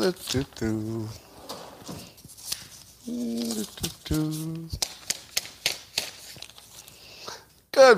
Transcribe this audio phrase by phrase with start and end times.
[0.00, 0.16] Good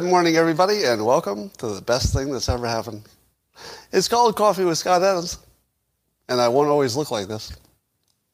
[0.00, 3.04] morning, everybody, and welcome to the best thing that's ever happened.
[3.92, 5.38] It's called Coffee with Scott Adams,
[6.28, 7.56] and I won't always look like this.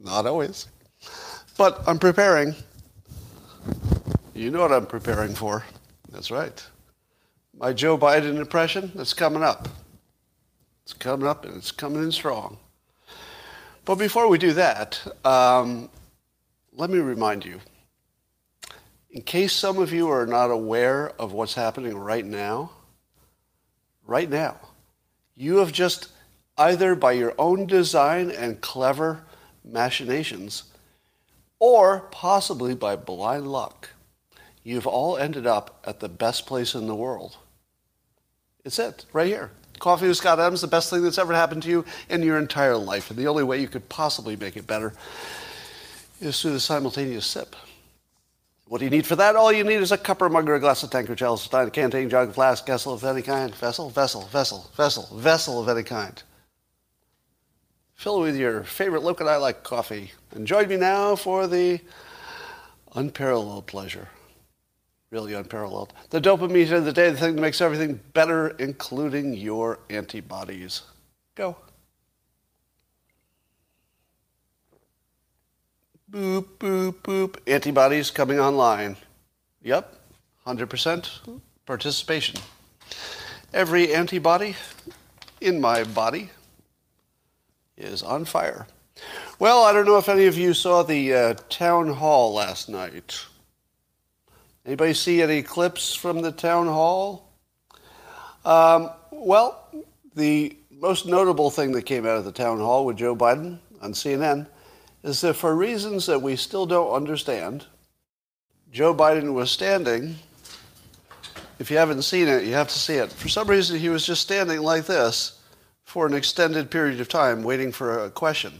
[0.00, 0.68] Not always.
[1.58, 2.54] But I'm preparing.
[4.34, 5.62] You know what I'm preparing for.
[6.10, 6.66] That's right.
[7.54, 9.68] My Joe Biden impression that's coming up.
[10.84, 12.56] It's coming up and it's coming in strong.
[13.88, 15.88] But before we do that, um,
[16.74, 17.58] let me remind you
[19.10, 22.70] in case some of you are not aware of what's happening right now,
[24.06, 24.58] right now,
[25.34, 26.10] you have just
[26.58, 29.24] either by your own design and clever
[29.64, 30.64] machinations,
[31.58, 33.88] or possibly by blind luck,
[34.62, 37.38] you've all ended up at the best place in the world.
[38.66, 39.50] It's it, right here.
[39.78, 42.76] Coffee with Scott Adams, the best thing that's ever happened to you in your entire
[42.76, 43.10] life.
[43.10, 44.92] And the only way you could possibly make it better
[46.20, 47.54] is through the simultaneous sip.
[48.66, 49.36] What do you need for that?
[49.36, 51.42] All you need is a cup or mug or a glass of tank or chalice,
[51.42, 53.54] stein, canteen, jug, flask, vessel of any kind.
[53.54, 56.22] Vessel, vessel, vessel, vessel, vessel of any kind.
[57.94, 60.12] Fill it with your favorite look-and-I like coffee.
[60.32, 61.80] And join me now for the
[62.94, 64.08] unparalleled pleasure
[65.10, 65.92] really unparalleled.
[66.10, 70.82] The dopamine of the day, the thing that makes everything better, including your antibodies.
[71.34, 71.56] Go.
[76.10, 77.36] Boop, boop, boop.
[77.46, 78.96] Antibodies coming online.
[79.62, 79.94] Yep,
[80.46, 82.40] 100% participation.
[83.52, 84.56] Every antibody
[85.40, 86.30] in my body
[87.76, 88.66] is on fire.
[89.38, 93.24] Well, I don't know if any of you saw the uh, town hall last night.
[94.68, 97.32] Anybody see any clips from the town hall?
[98.44, 99.66] Um, well,
[100.14, 103.94] the most notable thing that came out of the town hall with Joe Biden on
[103.94, 104.46] CNN
[105.02, 107.64] is that for reasons that we still don't understand,
[108.70, 110.16] Joe Biden was standing.
[111.58, 113.10] If you haven't seen it, you have to see it.
[113.10, 115.40] For some reason, he was just standing like this
[115.84, 118.52] for an extended period of time waiting for a question.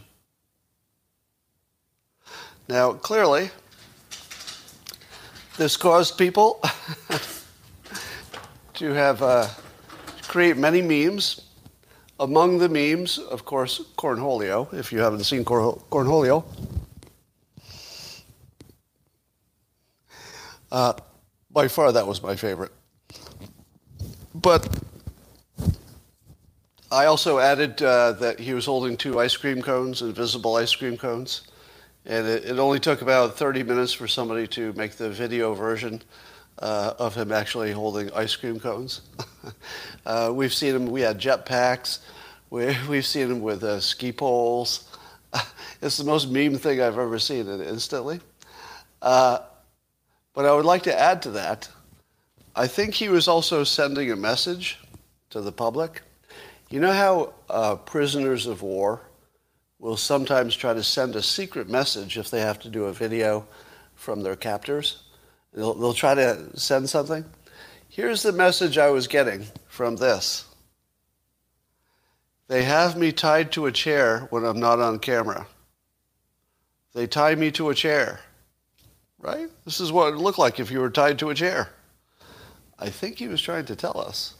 [2.66, 3.50] Now, clearly,
[5.58, 6.62] this caused people
[8.74, 9.48] to have uh,
[10.22, 11.42] create many memes.
[12.20, 14.72] Among the memes, of course, Cornholio.
[14.72, 16.44] If you haven't seen Cornholio,
[20.72, 20.94] uh,
[21.50, 22.72] by far that was my favorite.
[24.34, 24.68] But
[26.91, 30.97] I also added uh, that he was holding two ice cream cones, invisible ice cream
[30.97, 31.42] cones.
[32.08, 36.00] And it, it, only took about 30 minutes for somebody to make the video version
[36.58, 39.02] uh, of him actually holding ice cream cones.
[40.06, 41.98] uh, we've seen him, we had jetpacks,
[42.48, 44.88] we, we've seen him with uh, ski poles.
[45.82, 48.20] it's the most meme thing I've ever seen instantly.
[49.02, 49.41] Uh,
[50.32, 51.68] but I would like to add to that,
[52.56, 54.78] I think he was also sending a message
[55.28, 56.00] to the public.
[56.70, 59.02] You know how uh, prisoners of war
[59.78, 63.47] will sometimes try to send a secret message if they have to do a video
[63.94, 65.03] from their captors.
[65.53, 67.25] They'll, they'll try to send something.
[67.89, 70.44] Here's the message I was getting from this.
[72.49, 75.47] They have me tied to a chair when I'm not on camera.
[76.95, 78.21] They tie me to a chair.
[79.19, 79.49] Right?
[79.65, 81.71] This is what it looked like if you were tied to a chair.
[82.78, 84.34] I think he was trying to tell us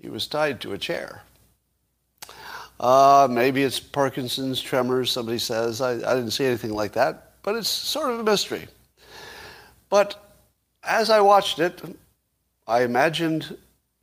[0.00, 1.22] he was tied to a chair.
[2.80, 5.80] Uh, maybe it's Parkinson's, tremors, somebody says.
[5.80, 8.66] I, I didn't see anything like that, but it's sort of a mystery.
[9.88, 10.20] But
[10.82, 11.80] as I watched it,
[12.66, 13.56] I imagined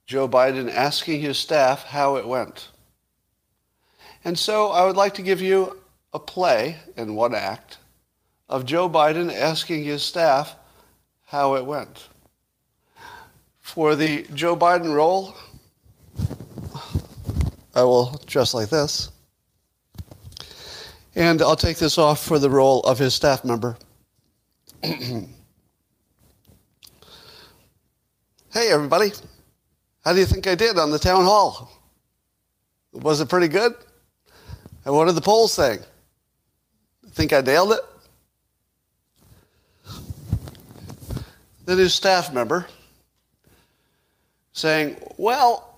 [0.06, 2.70] Joe Biden asking his staff how it went.
[4.24, 5.78] And so I would like to give you
[6.14, 7.78] a play in one act
[8.48, 10.56] of Joe Biden asking his staff
[11.26, 12.08] how it went.
[13.60, 15.36] For the Joe Biden role,
[17.74, 19.10] I will dress like this.
[21.16, 23.78] And I'll take this off for the role of his staff member.
[24.84, 25.28] hey,
[28.54, 29.12] everybody.
[30.04, 31.70] How do you think I did on the town hall?
[32.94, 33.74] Was it pretty good?
[34.86, 35.80] And what did the polls say?
[37.12, 37.82] Think I nailed it?
[41.66, 42.66] Then his staff member
[44.54, 45.71] saying, Well,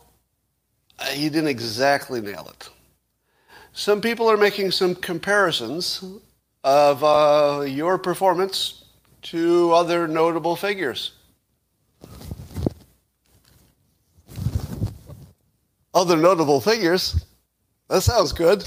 [1.06, 2.70] he didn't exactly nail it.
[3.74, 6.04] Some people are making some comparisons
[6.64, 8.86] of uh, your performance
[9.24, 11.14] to other notable figures.
[15.94, 17.26] Other notable figures?
[17.88, 18.64] That sounds good.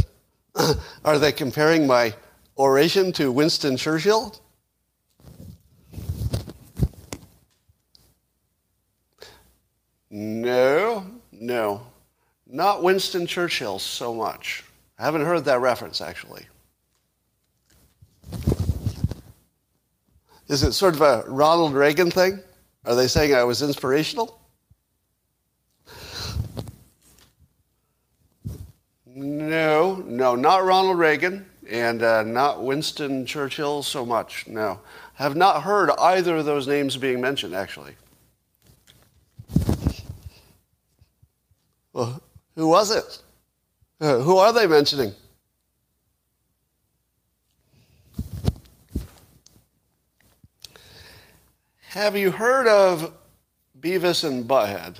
[1.04, 2.14] Are they comparing my
[2.56, 4.34] oration to Winston Churchill?
[10.10, 11.86] No, no.
[12.46, 14.64] Not Winston Churchill so much.
[14.98, 16.46] I haven't heard that reference, actually.
[20.48, 22.40] Is it sort of a Ronald Reagan thing?
[22.84, 24.40] Are they saying I was inspirational?
[29.06, 34.46] No, no, not Ronald Reagan and uh, not Winston Churchill so much.
[34.46, 34.80] No.
[35.14, 37.96] Have not heard either of those names being mentioned, actually.
[41.92, 42.20] Well,
[42.56, 43.22] who was it?
[44.00, 45.12] Uh, who are they mentioning?
[51.90, 53.14] Have you heard of
[53.80, 54.98] Beavis and Butthead?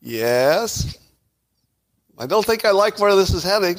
[0.00, 0.96] Yes.
[2.18, 3.78] I don't think I like where this is heading.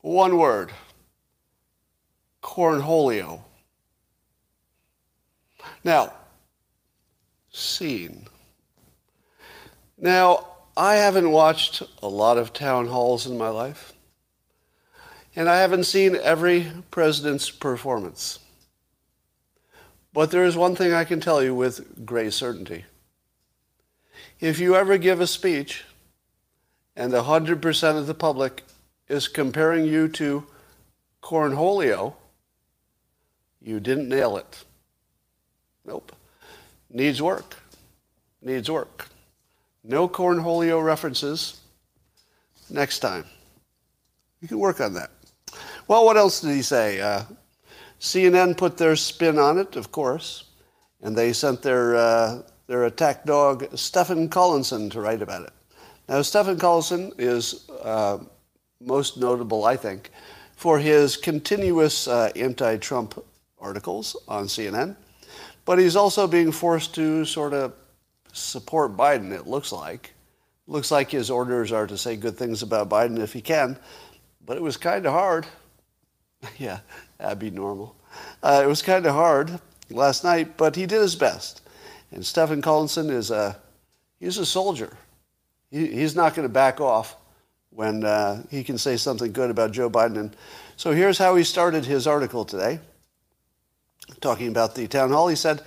[0.00, 0.70] One word.
[2.60, 3.40] Cornholio.
[5.82, 6.12] Now,
[7.50, 8.26] scene.
[9.96, 10.46] Now,
[10.76, 13.94] I haven't watched a lot of town halls in my life,
[15.34, 18.40] and I haven't seen every president's performance.
[20.12, 22.84] But there is one thing I can tell you with great certainty.
[24.38, 25.84] If you ever give a speech
[26.94, 28.64] and 100% of the public
[29.08, 30.46] is comparing you to
[31.22, 32.16] Cornholio,
[33.62, 34.64] you didn't nail it.
[35.84, 36.12] Nope.
[36.90, 37.56] Needs work.
[38.42, 39.06] Needs work.
[39.84, 41.60] No Cornholio references.
[42.68, 43.24] Next time.
[44.40, 45.10] You can work on that.
[45.88, 47.00] Well, what else did he say?
[47.00, 47.24] Uh,
[48.00, 50.44] CNN put their spin on it, of course,
[51.02, 55.52] and they sent their, uh, their attack dog, Stephen Collinson, to write about it.
[56.08, 58.18] Now, Stephen Collinson is uh,
[58.80, 60.10] most notable, I think,
[60.56, 63.22] for his continuous uh, anti Trump
[63.60, 64.96] articles on CNN,
[65.64, 67.74] but he's also being forced to sort of
[68.32, 70.14] support Biden, it looks like.
[70.66, 73.76] Looks like his orders are to say good things about Biden if he can,
[74.44, 75.46] but it was kind of hard.
[76.58, 76.80] yeah,
[77.18, 77.96] that'd be normal.
[78.42, 79.60] Uh, it was kind of hard
[79.90, 81.62] last night, but he did his best.
[82.12, 83.56] And Stephen Collinson is a,
[84.18, 84.96] he's a soldier.
[85.70, 87.16] He, he's not going to back off
[87.70, 90.18] when uh, he can say something good about Joe Biden.
[90.18, 90.36] And
[90.76, 92.80] so here's how he started his article today,
[94.20, 95.28] talking about the town hall.
[95.28, 95.62] He said,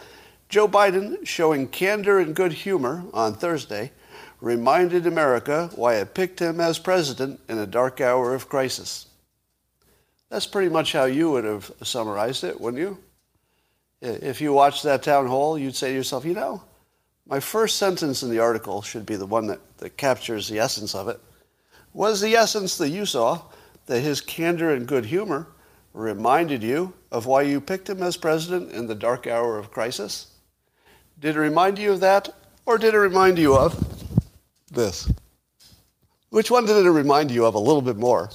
[0.50, 3.92] Joe Biden, showing candor and good humor on Thursday,
[4.40, 9.08] reminded America why it picked him as president in a dark hour of crisis.
[10.30, 12.98] That's pretty much how you would have summarized it, wouldn't you?
[14.02, 16.62] If you watched that town hall, you'd say to yourself, you know,
[17.26, 20.94] my first sentence in the article should be the one that, that captures the essence
[20.94, 21.20] of it.
[21.94, 23.42] Was the essence that you saw
[23.86, 25.48] that his candor and good humor
[25.94, 30.28] reminded you of why you picked him as president in the dark hour of crisis?
[31.22, 32.28] Did it remind you of that,
[32.66, 33.74] or did it remind you of
[34.70, 35.10] this?
[36.30, 38.30] Which one did it remind you of a little bit more?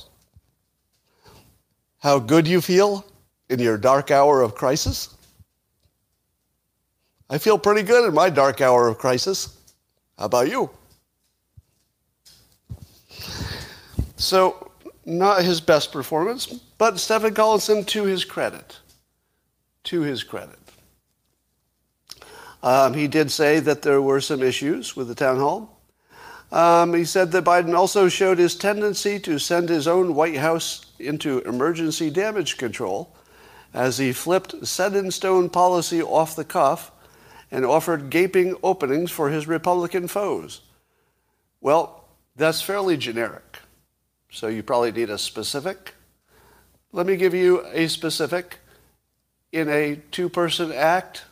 [1.98, 3.04] how good you feel
[3.48, 5.14] in your dark hour of crisis?
[7.30, 9.56] I feel pretty good in my dark hour of crisis.
[10.16, 10.70] How about you?
[14.16, 14.70] So,
[15.04, 18.78] not his best performance, but Stephen Collinson, to his credit,
[19.84, 20.58] to his credit.
[22.62, 25.80] Um, he did say that there were some issues with the town hall.
[26.50, 30.86] Um, he said that Biden also showed his tendency to send his own White House
[30.98, 33.14] into emergency damage control
[33.74, 36.90] as he flipped set in stone policy off the cuff
[37.50, 40.62] and offered gaping openings for his Republican foes.
[41.60, 43.58] Well, that's fairly generic.
[44.30, 45.94] So you probably need a specific.
[46.90, 48.58] Let me give you a specific
[49.52, 51.24] in a two person act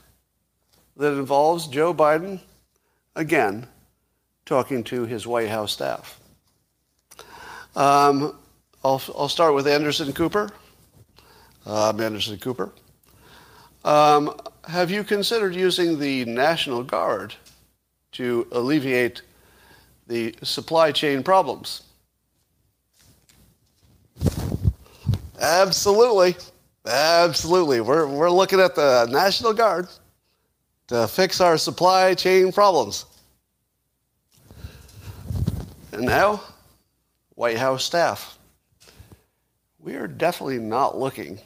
[0.97, 2.41] that involves Joe Biden,
[3.15, 3.67] again,
[4.45, 6.21] talking to his White House staff.
[7.75, 8.37] Um,
[8.85, 10.51] I'll, I'll start with Anderson Cooper.
[11.65, 12.71] Um, Anderson Cooper.
[13.85, 17.35] Um, have you considered using the National Guard
[18.13, 19.23] to alleviate
[20.07, 21.83] the supply chain problems?
[25.47, 26.35] Absolutely.
[26.85, 27.81] Absolutely.
[27.81, 29.87] We're, we're looking at the National Guard
[30.89, 33.05] to fix our supply chain problems.
[35.93, 36.43] And now,
[37.37, 38.39] White House staff.
[39.79, 41.39] We are definitely not looking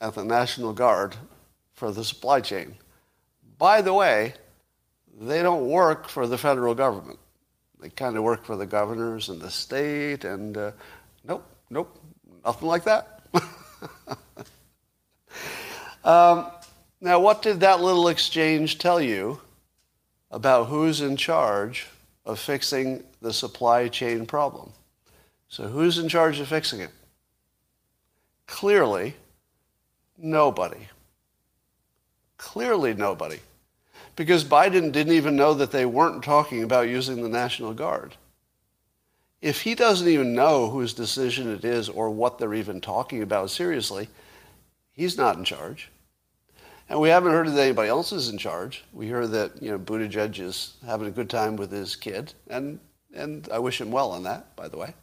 [0.00, 1.16] at the National Guard
[1.72, 2.76] for the supply chain.
[3.58, 4.34] By the way,
[5.20, 7.18] they don't work for the federal government.
[7.80, 10.72] They kind of work for the governors and the state, and uh,
[11.24, 12.00] nope, nope,
[12.44, 13.15] nothing like that.
[16.04, 16.46] um,
[17.00, 19.40] now, what did that little exchange tell you
[20.30, 21.86] about who's in charge
[22.24, 24.72] of fixing the supply chain problem?
[25.48, 26.90] So, who's in charge of fixing it?
[28.46, 29.14] Clearly,
[30.16, 30.88] nobody.
[32.38, 33.40] Clearly, nobody.
[34.14, 38.16] Because Biden didn't even know that they weren't talking about using the National Guard.
[39.42, 43.50] If he doesn't even know whose decision it is or what they're even talking about
[43.50, 44.08] seriously,
[44.92, 45.90] he's not in charge.
[46.88, 48.84] And we haven't heard that anybody else is in charge.
[48.92, 52.78] We hear that, you know, Buttigieg is having a good time with his kid, and,
[53.14, 54.94] and I wish him well on that, by the way.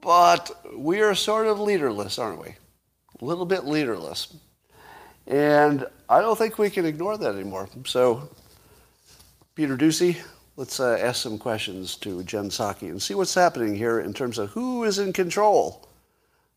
[0.00, 2.56] But we are sort of leaderless, aren't we?
[3.20, 4.34] A little bit leaderless.
[5.26, 7.68] And I don't think we can ignore that anymore.
[7.86, 8.28] So,
[9.54, 10.18] Peter Doocy,
[10.56, 14.38] let's uh, ask some questions to Jen Psaki and see what's happening here in terms
[14.38, 15.88] of who is in control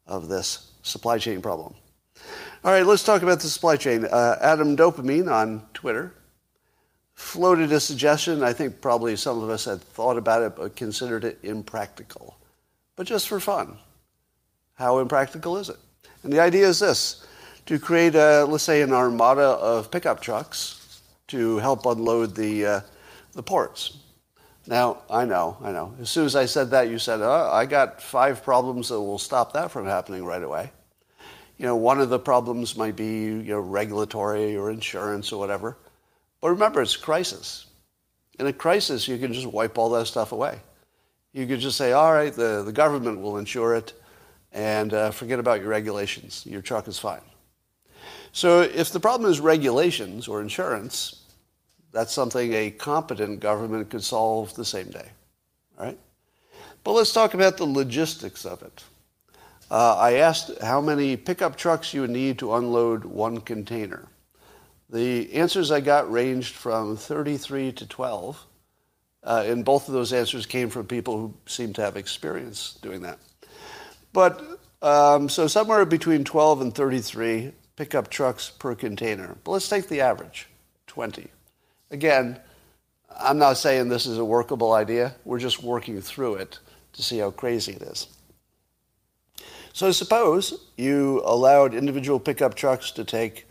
[0.05, 1.73] of this supply chain problem.
[2.63, 4.05] All right, let's talk about the supply chain.
[4.05, 6.13] Uh, Adam Dopamine on Twitter
[7.13, 8.43] floated a suggestion.
[8.43, 12.37] I think probably some of us had thought about it but considered it impractical.
[12.95, 13.77] But just for fun,
[14.75, 15.77] how impractical is it?
[16.23, 17.25] And the idea is this
[17.65, 22.81] to create, a, let's say, an armada of pickup trucks to help unload the, uh,
[23.38, 23.96] the ports.
[24.65, 25.94] Now, I know, I know.
[26.01, 29.20] As soon as I said that, you said, oh, I got five problems that will
[29.20, 30.72] stop that from happening right away.
[31.58, 35.77] You know, one of the problems might be, you know, regulatory or insurance or whatever.
[36.41, 37.67] But remember, it's a crisis.
[38.39, 40.60] In a crisis, you can just wipe all that stuff away.
[41.32, 43.94] You could just say, all right, the, the government will insure it,
[44.51, 46.44] and uh, forget about your regulations.
[46.46, 47.22] Your truck is fine.
[48.32, 51.16] So if the problem is regulations or insurance,
[51.97, 55.09] that's something a competent government could solve the same day.
[55.79, 55.97] All right?
[56.83, 58.83] But let's talk about the logistics of it.
[59.71, 64.07] Uh, I asked how many pickup trucks you would need to unload one container.
[64.91, 68.45] The answers I got ranged from 33 to 12,
[69.23, 73.01] uh, and both of those answers came from people who seem to have experience doing
[73.01, 73.17] that.
[74.13, 74.39] But
[74.83, 79.35] um, so somewhere between 12 and 33 pickup trucks per container.
[79.43, 80.47] But let's take the average
[80.85, 81.31] 20.
[81.91, 82.39] Again,
[83.20, 85.15] I'm not saying this is a workable idea.
[85.25, 86.60] We're just working through it
[86.94, 88.08] to see how crazy it is.
[89.74, 93.48] So suppose you allowed individual pickup trucks to take,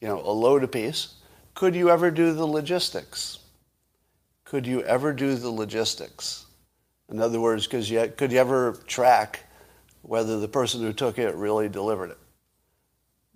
[0.00, 1.14] you know, a load apiece.
[1.54, 3.38] Could you ever do the logistics?
[4.44, 6.46] Could you ever do the logistics?
[7.10, 9.40] In other words, could you, could you ever track
[10.02, 12.18] whether the person who took it really delivered it?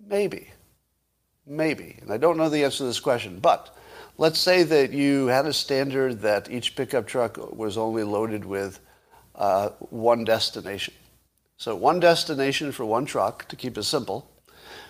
[0.05, 0.49] Maybe.
[1.45, 1.97] Maybe.
[2.01, 3.75] And I don't know the answer to this question, but
[4.17, 8.79] let's say that you had a standard that each pickup truck was only loaded with
[9.35, 10.93] uh, one destination.
[11.57, 14.29] So one destination for one truck to keep it simple.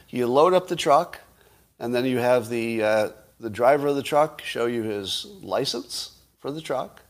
[0.10, 1.20] You load up the truck,
[1.80, 6.12] and then you have the, uh, the driver of the truck show you his license
[6.40, 7.02] for the truck,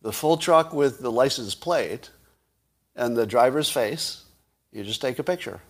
[0.00, 2.10] the full truck with the license plate,
[2.94, 4.24] and the driver's face.
[4.72, 5.60] You just take a picture.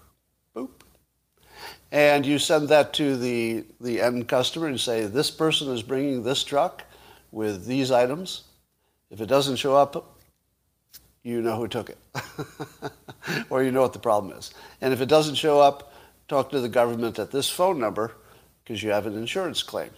[1.93, 6.23] And you send that to the, the end customer and say, this person is bringing
[6.23, 6.85] this truck
[7.31, 8.45] with these items.
[9.11, 10.19] If it doesn't show up,
[11.23, 11.99] you know who took it,
[13.51, 14.55] or you know what the problem is.
[14.81, 15.93] And if it doesn't show up,
[16.29, 18.13] talk to the government at this phone number
[18.65, 19.91] because you have an insurance claim.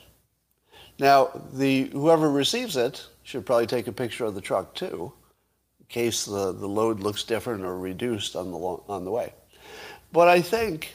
[0.98, 5.12] Now, the, whoever receives it should probably take a picture of the truck too,
[5.78, 9.32] in case the, the load looks different or reduced on the, on the way.
[10.12, 10.92] But I think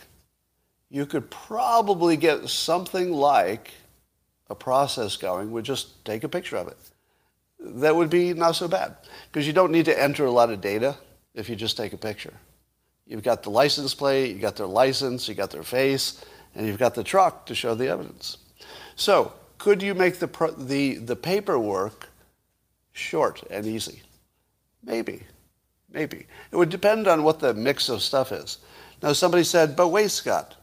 [0.90, 3.72] you could probably get something like
[4.50, 6.78] a process going with just take a picture of it.
[7.60, 8.96] That would be not so bad
[9.32, 10.98] because you don't need to enter a lot of data
[11.36, 12.34] if you just take a picture.
[13.06, 16.24] You've got the license plate, you've got their license, you've got their face,
[16.56, 18.38] and you've got the truck to show the evidence.
[18.96, 22.08] So, could you make the, the, the paperwork
[22.94, 24.04] short and easy?
[24.84, 25.24] Maybe.
[25.92, 26.28] Maybe.
[26.52, 28.60] It would depend on what the mix of stuff is.
[29.02, 30.56] Now, somebody said, but wait, Scott,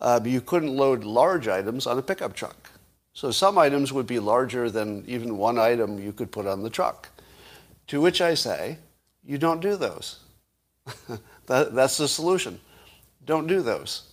[0.00, 2.70] uh, you couldn't load large items on a pickup truck.
[3.12, 6.70] So some items would be larger than even one item you could put on the
[6.70, 7.08] truck.
[7.88, 8.78] To which I say,
[9.24, 10.20] you don't do those.
[11.46, 12.60] that, that's the solution.
[13.24, 14.12] Don't do those.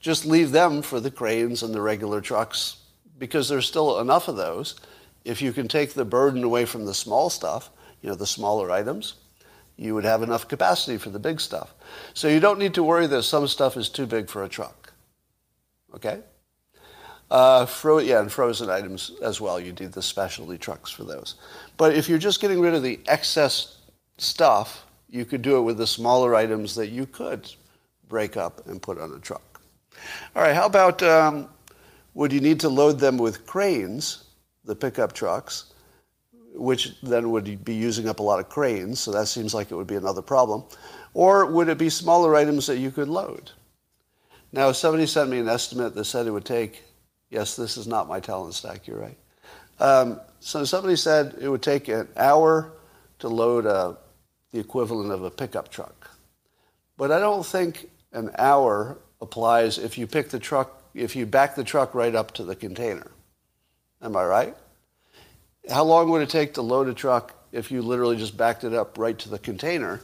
[0.00, 2.78] Just leave them for the cranes and the regular trucks
[3.18, 4.74] because there's still enough of those.
[5.24, 8.70] If you can take the burden away from the small stuff, you know, the smaller
[8.70, 9.14] items,
[9.76, 11.74] you would have enough capacity for the big stuff.
[12.14, 14.81] So you don't need to worry that some stuff is too big for a truck.
[15.94, 16.20] Okay?
[17.30, 19.58] Uh, fro- yeah, and frozen items as well.
[19.58, 21.36] You need the specialty trucks for those.
[21.78, 23.78] But if you're just getting rid of the excess
[24.18, 27.50] stuff, you could do it with the smaller items that you could
[28.08, 29.62] break up and put on a truck.
[30.36, 31.48] All right, how about um,
[32.14, 34.24] would you need to load them with cranes,
[34.64, 35.72] the pickup trucks,
[36.54, 39.74] which then would be using up a lot of cranes, so that seems like it
[39.74, 40.64] would be another problem.
[41.14, 43.50] Or would it be smaller items that you could load?
[44.52, 46.82] Now, if somebody sent me an estimate that said it would take,
[47.30, 49.16] yes, this is not my talent stack, you're right.
[49.80, 52.72] Um, so somebody said it would take an hour
[53.20, 53.96] to load a,
[54.52, 56.10] the equivalent of a pickup truck.
[56.98, 61.54] But I don't think an hour applies if you pick the truck, if you back
[61.54, 63.10] the truck right up to the container.
[64.02, 64.56] Am I right?
[65.70, 68.74] How long would it take to load a truck if you literally just backed it
[68.74, 70.00] up right to the container?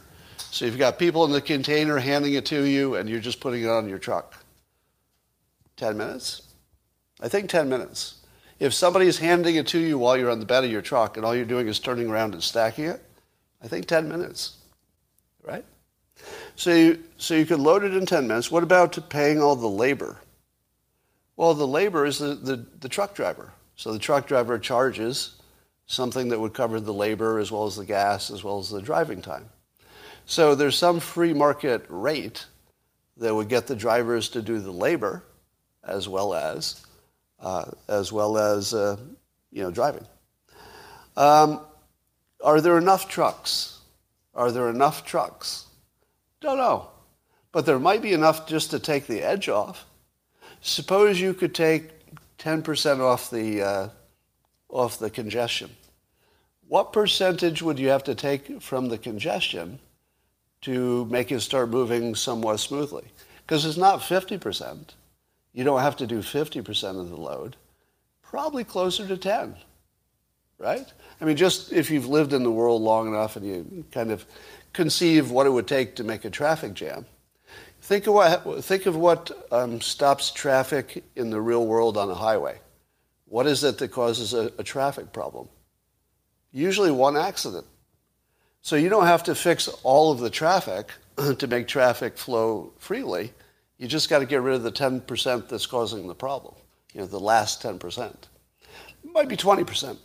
[0.51, 3.63] So you've got people in the container handing it to you and you're just putting
[3.63, 4.38] it on your truck.
[5.79, 6.41] 10 minutes?
[7.21, 8.15] I think 10 minutes.
[8.59, 11.25] If somebody's handing it to you while you're on the bed of your truck and
[11.25, 13.01] all you're doing is turning around and stacking it,
[13.63, 14.57] I think 10 minutes,
[15.41, 15.63] right?
[16.57, 18.51] So you, so you could load it in 10 minutes.
[18.51, 20.17] What about paying all the labor?
[21.37, 23.53] Well, the labor is the, the, the truck driver.
[23.77, 25.35] So the truck driver charges
[25.85, 28.81] something that would cover the labor as well as the gas as well as the
[28.81, 29.49] driving time.
[30.25, 32.45] So there's some free market rate
[33.15, 35.23] that would get the drivers to do the labor
[35.83, 36.85] as well as
[37.41, 38.97] uh, as well as uh,
[39.51, 40.05] you know driving.
[41.15, 41.61] Um,
[42.43, 43.79] are there enough trucks?
[44.33, 45.65] Are there enough trucks?
[46.41, 46.89] Don't know,
[47.51, 49.85] but there might be enough just to take the edge off.
[50.61, 51.91] Suppose you could take
[52.37, 53.89] 10% off the uh,
[54.69, 55.69] off the congestion.
[56.67, 59.79] What percentage would you have to take from the congestion
[60.61, 63.05] to make it start moving somewhat smoothly?
[63.45, 64.93] Because it's not 50%.
[65.53, 67.55] You don't have to do 50% of the load.
[68.21, 69.55] Probably closer to 10,
[70.59, 70.85] right?
[71.19, 74.25] I mean, just if you've lived in the world long enough and you kind of
[74.73, 77.05] conceive what it would take to make a traffic jam,
[77.81, 82.15] think of what, think of what um, stops traffic in the real world on a
[82.15, 82.59] highway.
[83.25, 85.49] What is it that causes a, a traffic problem?
[86.51, 87.65] Usually one accident.
[88.61, 90.89] So you don't have to fix all of the traffic
[91.37, 93.33] to make traffic flow freely.
[93.79, 96.53] You just got to get rid of the 10% that's causing the problem,
[96.93, 98.11] you know, the last 10%.
[98.11, 99.97] It might be 20%,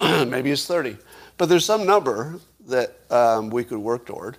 [0.28, 0.98] maybe it's 30.
[1.38, 4.38] But there's some number that um, we could work toward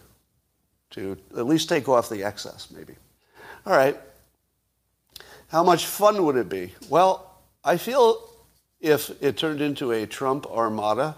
[0.92, 2.94] to at least take off the excess, maybe.
[3.66, 3.98] All right.
[5.48, 6.74] How much fun would it be?
[6.90, 8.30] Well, I feel
[8.82, 11.16] if it turned into a Trump armada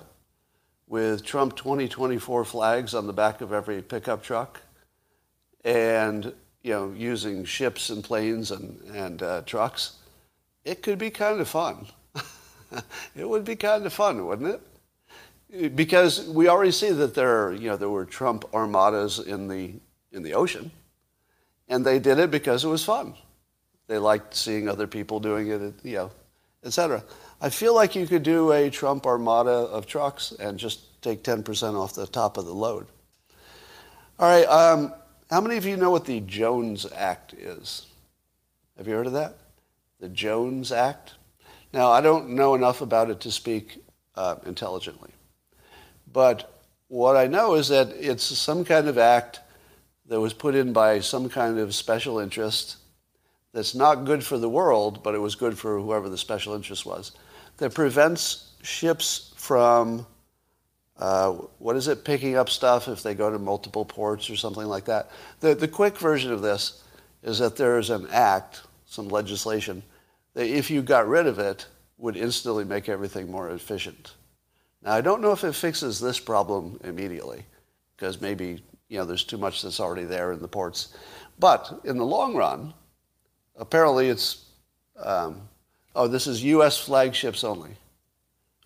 [0.88, 4.62] with Trump 2024 flags on the back of every pickup truck
[5.64, 6.32] and
[6.66, 9.98] you know, using ships and planes and, and uh, trucks,
[10.64, 11.86] it could be kind of fun.
[13.16, 14.60] it would be kind of fun, wouldn't
[15.52, 15.76] it?
[15.76, 19.74] Because we already see that there, are, you know, there were Trump armadas in the
[20.12, 20.72] in the ocean,
[21.68, 23.14] and they did it because it was fun.
[23.86, 26.12] They liked seeing other people doing it, you know,
[26.64, 27.04] etc.
[27.42, 31.80] I feel like you could do a Trump armada of trucks and just take 10%
[31.80, 32.88] off the top of the load.
[34.18, 34.46] All right.
[34.46, 34.94] Um,
[35.36, 37.88] how many of you know what the Jones Act is?
[38.78, 39.36] Have you heard of that?
[40.00, 41.16] The Jones Act?
[41.74, 43.84] Now, I don't know enough about it to speak
[44.16, 45.10] uh, intelligently.
[46.10, 49.42] But what I know is that it's some kind of act
[50.06, 52.78] that was put in by some kind of special interest
[53.52, 56.86] that's not good for the world, but it was good for whoever the special interest
[56.86, 57.12] was,
[57.58, 60.08] that prevents ships from
[60.98, 64.66] uh, what is it, picking up stuff if they go to multiple ports or something
[64.66, 65.12] like that.
[65.42, 66.84] The, the quick version of this
[67.24, 69.84] is that there's an act, some legislation,
[70.36, 74.14] that if you got rid of it, would instantly make everything more efficient.
[74.84, 77.46] Now, I don't know if it fixes this problem immediately,
[77.96, 80.96] because maybe you know there's too much that's already there in the ports.
[81.40, 82.74] But in the long run,
[83.58, 84.46] apparently it's,
[85.02, 85.48] um,
[85.96, 86.78] oh, this is U.S.
[86.78, 87.72] flagships only.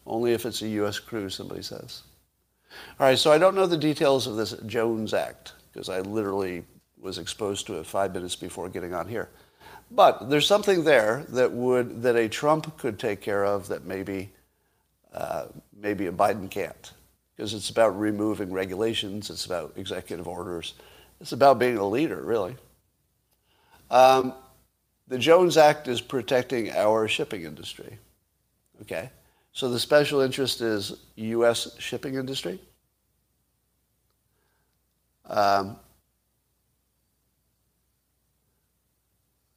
[0.06, 1.00] Only if it's a U.S.
[1.00, 2.02] crews, somebody says.
[3.00, 6.64] All right, so I don't know the details of this Jones Act because I literally
[7.00, 9.30] was exposed to it five minutes before getting on here.
[9.92, 14.32] But there's something there that would that a Trump could take care of that maybe
[15.14, 16.94] uh, maybe a Biden can't
[17.36, 20.74] because it's about removing regulations, it's about executive orders,
[21.22, 22.56] it's about being a leader, really.
[23.90, 24.34] Um,
[25.08, 27.98] the Jones Act is protecting our shipping industry.
[28.82, 29.10] Okay,
[29.52, 31.76] so the special interest is U.S.
[31.80, 32.60] shipping industry.
[35.26, 35.78] Um,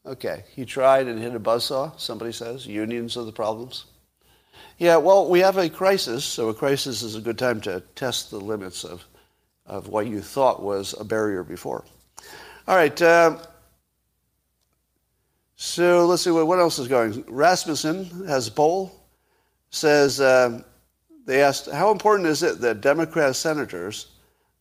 [0.04, 2.66] Okay, he tried and hit a buzzsaw, somebody says.
[2.66, 3.84] Unions are the problems.
[4.78, 8.30] Yeah, well, we have a crisis, so a crisis is a good time to test
[8.30, 9.04] the limits of,
[9.64, 11.84] of what you thought was a barrier before.
[12.66, 13.38] All right, uh,
[15.54, 17.24] so let's see what, what else is going.
[17.28, 19.01] Rasmussen has a poll,
[19.72, 20.62] says uh,
[21.26, 24.12] they asked, how important is it that Democrat senators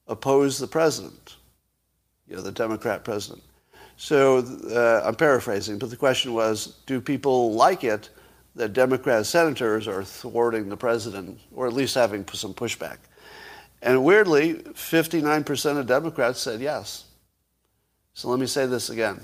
[0.08, 1.36] oppose the president?
[2.28, 3.44] You know, the Democrat president.
[3.98, 4.40] So
[4.72, 8.10] uh, I'm paraphrasing, but the question was, do people like it
[8.56, 12.98] that Democrat senators are thwarting the president, or at least having some pushback?
[13.82, 17.06] And weirdly, 59% of Democrats said yes.
[18.14, 19.20] So let me say this again.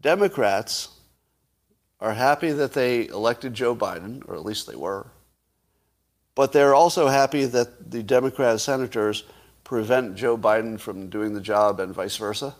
[0.00, 0.88] Democrats
[2.00, 5.06] are happy that they elected Joe Biden, or at least they were.
[6.34, 9.24] But they're also happy that the Democrat senators
[9.64, 12.54] prevent Joe Biden from doing the job and vice versa.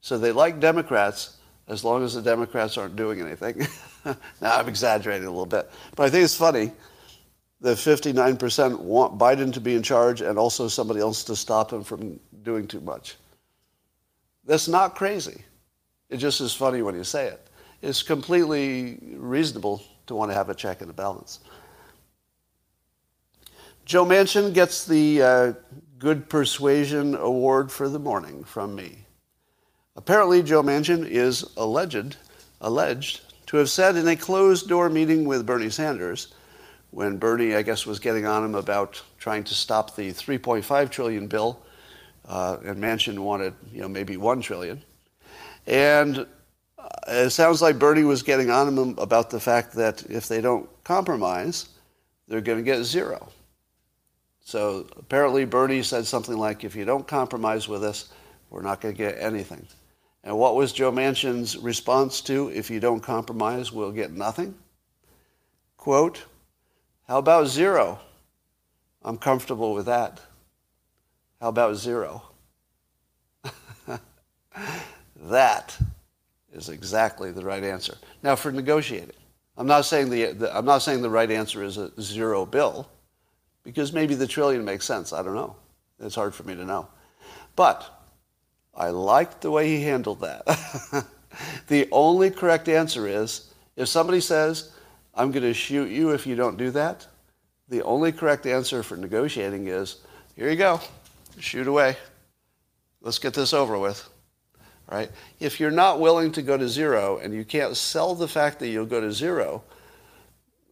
[0.00, 1.36] So they like Democrats
[1.68, 3.66] as long as the Democrats aren't doing anything.
[4.04, 5.70] now I'm exaggerating a little bit.
[5.94, 6.72] But I think it's funny
[7.60, 11.84] that 59% want Biden to be in charge and also somebody else to stop him
[11.84, 13.16] from doing too much.
[14.44, 15.44] That's not crazy.
[16.10, 17.48] It just is funny when you say it.
[17.82, 21.40] It's completely reasonable to want to have a check and a balance.
[23.84, 25.52] Joe Manchin gets the uh,
[25.98, 28.98] Good Persuasion Award for the morning from me.
[29.96, 32.16] Apparently, Joe Manchin is alleged,
[32.60, 36.32] alleged to have said in a closed door meeting with Bernie Sanders,
[36.92, 41.26] when Bernie, I guess, was getting on him about trying to stop the 3.5 trillion
[41.26, 41.60] bill,
[42.28, 44.82] uh, and Manchin wanted, you know, maybe 1 trillion.
[45.66, 46.26] And
[46.82, 50.40] Uh, it sounds like Bernie was getting on him about the fact that if they
[50.40, 51.68] don't compromise,
[52.28, 53.28] they're going to get zero.
[54.40, 58.12] So apparently Bernie said something like, if you don't compromise with us,
[58.50, 59.66] we're not going to get anything.
[60.24, 64.54] And what was Joe Manchin's response to, if you don't compromise, we'll get nothing?
[65.76, 66.24] Quote,
[67.08, 67.98] how about zero?
[69.04, 70.20] I'm comfortable with that.
[71.40, 72.22] How about zero?
[75.16, 75.76] that
[76.52, 77.96] is exactly the right answer.
[78.22, 79.16] Now, for negotiating,
[79.56, 82.88] I'm not saying the, the, I'm not saying the right answer is a zero bill
[83.64, 85.12] because maybe the trillion makes sense.
[85.12, 85.56] I don't know.
[86.00, 86.88] It's hard for me to know.
[87.54, 87.88] But
[88.74, 91.06] I liked the way he handled that.
[91.68, 94.72] the only correct answer is if somebody says,
[95.14, 97.06] I'm going to shoot you if you don't do that,
[97.68, 99.98] the only correct answer for negotiating is,
[100.34, 100.80] here you go,
[101.38, 101.96] shoot away.
[103.00, 104.08] Let's get this over with.
[104.92, 105.10] Right?
[105.40, 108.68] If you're not willing to go to zero and you can't sell the fact that
[108.68, 109.62] you'll go to zero,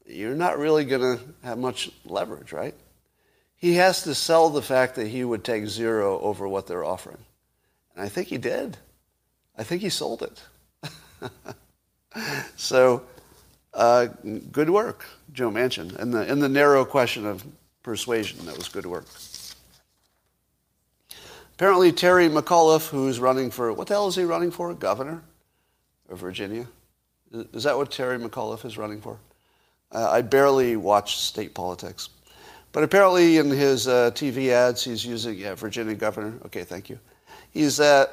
[0.06, 2.74] you're not really going to have much leverage, right?
[3.56, 7.24] He has to sell the fact that he would take zero over what they're offering.
[7.96, 8.76] And I think he did.
[9.56, 10.42] I think he sold it.
[12.56, 13.04] so,
[13.72, 14.08] uh,
[14.52, 15.98] good work, Joe Manchin.
[15.98, 17.42] In the, in the narrow question of
[17.82, 19.06] persuasion, that was good work.
[21.60, 24.72] Apparently, Terry McAuliffe, who's running for, what the hell is he running for?
[24.72, 25.22] Governor
[26.08, 26.66] of Virginia?
[27.52, 29.18] Is that what Terry McAuliffe is running for?
[29.92, 32.08] Uh, I barely watch state politics.
[32.72, 36.32] But apparently, in his uh, TV ads, he's using, yeah, Virginia governor.
[36.46, 36.98] Okay, thank you.
[37.50, 38.06] He's, uh,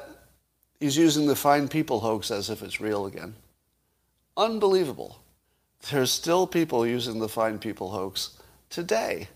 [0.78, 3.34] he's using the fine people hoax as if it's real again.
[4.36, 5.20] Unbelievable.
[5.90, 9.26] There's still people using the fine people hoax today.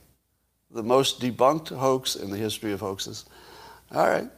[0.71, 3.25] The most debunked hoax in the history of hoaxes.
[3.95, 4.29] All right.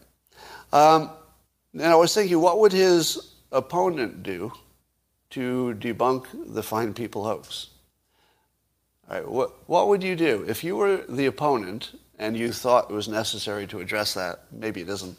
[0.72, 1.10] Um,
[1.72, 4.52] and I was thinking, what would his opponent do
[5.30, 7.68] to debunk the fine people hoax?
[9.08, 12.90] All right, what, what would you do if you were the opponent and you thought
[12.90, 14.40] it was necessary to address that?
[14.50, 15.16] Maybe it isn't.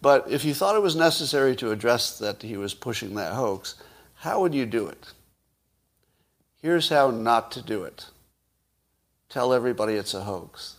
[0.00, 3.74] But if you thought it was necessary to address that he was pushing that hoax,
[4.14, 5.12] how would you do it?
[6.62, 8.06] Here's how not to do it.
[9.28, 10.76] Tell everybody it's a hoax.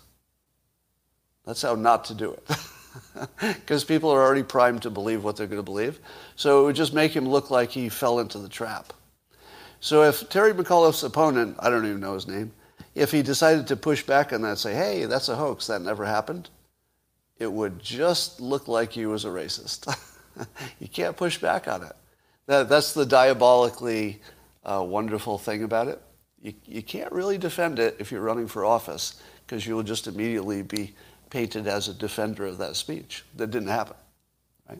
[1.45, 2.49] That's how not to do it.
[3.39, 5.99] Because people are already primed to believe what they're going to believe.
[6.35, 8.93] So it would just make him look like he fell into the trap.
[9.79, 12.51] So if Terry McAuliffe's opponent, I don't even know his name,
[12.95, 16.05] if he decided to push back on that, say, hey, that's a hoax, that never
[16.05, 16.49] happened,
[17.37, 19.95] it would just look like he was a racist.
[20.79, 21.93] you can't push back on it.
[22.47, 24.21] That, that's the diabolically
[24.65, 26.01] uh, wonderful thing about it.
[26.41, 30.07] You, you can't really defend it if you're running for office because you will just
[30.07, 30.93] immediately be
[31.29, 33.23] painted as a defender of that speech.
[33.35, 33.95] That didn't happen.
[34.67, 34.79] Right?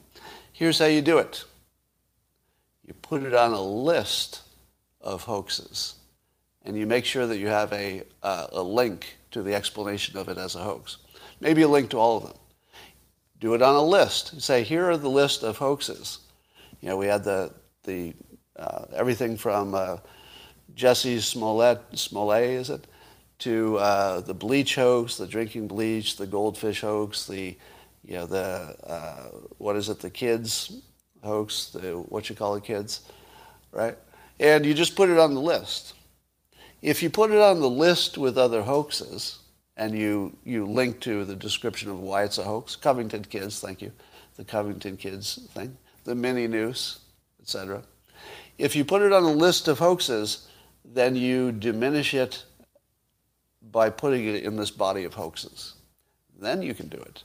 [0.52, 1.44] Here's how you do it.
[2.86, 4.42] You put it on a list
[5.02, 5.96] of hoaxes.
[6.66, 10.28] And you make sure that you have a, uh, a link to the explanation of
[10.28, 10.98] it as a hoax.
[11.40, 12.38] Maybe a link to all of them.
[13.40, 14.42] Do it on a list.
[14.42, 16.20] Say, here are the list of hoaxes.
[16.82, 18.14] You know, we had the the
[18.58, 19.98] uh, everything from uh,
[20.76, 22.86] Jesse Smollett, Smollett, is it,
[23.40, 27.58] to uh, the bleach hoax, the drinking bleach, the goldfish hoax, the
[28.06, 30.82] you know the uh, what is it, the kids
[31.24, 33.02] hoax, the what you call the kids,
[33.72, 33.98] right?
[34.40, 35.94] And you just put it on the list.
[36.82, 39.40] If you put it on the list with other hoaxes,
[39.78, 43.82] and you you link to the description of why it's a hoax, Covington kids, thank
[43.82, 43.92] you,
[44.36, 47.00] the Covington kids thing, the mini noose,
[47.42, 47.84] etc.
[48.58, 50.48] If you put it on a list of hoaxes,
[50.84, 52.44] then you diminish it
[53.72, 55.76] by putting it in this body of hoaxes.
[56.40, 57.24] Then you can do it.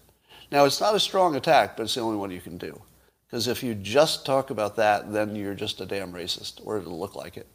[0.50, 2.80] Now, it's not a strong attack, but it's the only one you can do.
[3.26, 6.98] Because if you just talk about that, then you're just a damn racist, or it'll
[6.98, 7.46] look like it.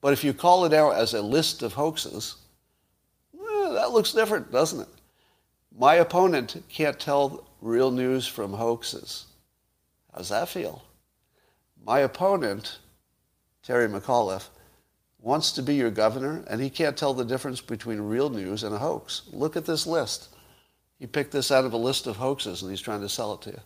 [0.00, 2.36] But if you call it out as a list of hoaxes,
[3.32, 4.88] that looks different, doesn't it?
[5.78, 9.26] My opponent can't tell real news from hoaxes.
[10.14, 10.82] How's that feel?
[11.84, 12.78] My opponent,
[13.62, 14.48] Terry McAuliffe,
[15.22, 18.74] wants to be your governor, and he can't tell the difference between real news and
[18.74, 19.22] a hoax.
[19.32, 20.28] Look at this list.
[20.98, 23.42] He picked this out of a list of hoaxes, and he's trying to sell it
[23.42, 23.60] to you.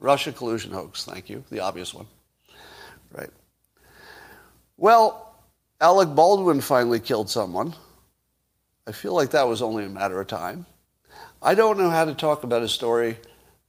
[0.00, 2.06] Russia collusion hoax, thank you, the obvious one.
[3.12, 3.30] Right.
[4.76, 5.34] Well,
[5.80, 7.74] Alec Baldwin finally killed someone.
[8.86, 10.66] I feel like that was only a matter of time.
[11.42, 13.16] I don't know how to talk about a story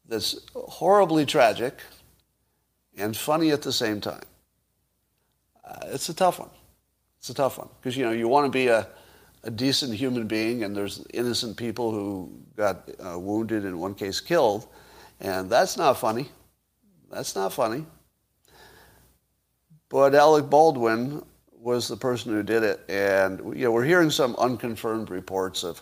[0.07, 1.79] that's horribly tragic
[2.97, 4.23] and funny at the same time.
[5.63, 6.49] Uh, it's a tough one.
[7.21, 8.88] It's a tough one because you know you want to be a,
[9.43, 14.19] a decent human being, and there's innocent people who got uh, wounded in one case
[14.19, 14.67] killed,
[15.19, 16.29] and that's not funny.
[17.12, 17.86] That's not funny.
[19.88, 24.36] But Alec Baldwin was the person who did it, and you know we're hearing some
[24.38, 25.79] unconfirmed reports of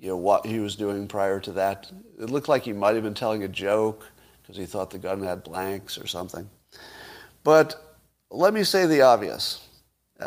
[0.00, 1.88] you know what he was doing prior to that.
[2.18, 4.10] It looked like he might have been telling a joke
[4.42, 6.50] because he thought the gun had blanks or something.
[7.44, 7.96] But
[8.28, 9.63] let me say the obvious.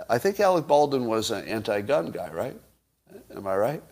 [0.10, 2.60] I think Alec Baldwin was an anti-gun guy, right?
[3.36, 3.84] Am I right?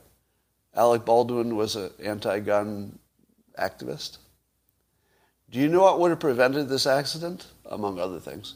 [0.76, 3.00] Alec Baldwin was an anti-gun
[3.58, 4.18] activist.
[5.50, 7.48] Do you know what would have prevented this accident?
[7.66, 8.56] Among other things.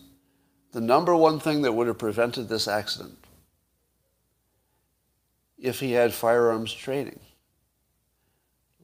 [0.71, 3.17] The number one thing that would have prevented this accident
[5.58, 7.19] if he had firearms training.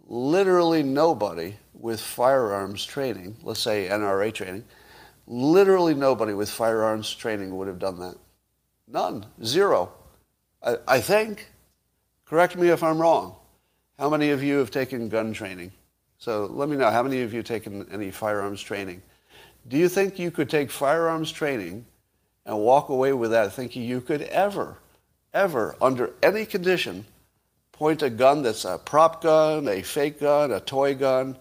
[0.07, 4.63] Literally nobody with firearms training, let's say NRA training,
[5.27, 8.15] literally nobody with firearms training would have done that.
[8.87, 9.25] None.
[9.43, 9.91] Zero.
[10.63, 11.51] I, I think.
[12.25, 13.35] Correct me if I'm wrong.
[13.99, 15.71] How many of you have taken gun training?
[16.17, 16.89] So let me know.
[16.89, 19.01] How many of you have taken any firearms training?
[19.67, 21.85] Do you think you could take firearms training
[22.45, 24.77] and walk away with that thinking you could ever,
[25.33, 27.05] ever, under any condition,
[27.71, 31.37] point a gun that's a prop gun, a fake gun, a toy gun,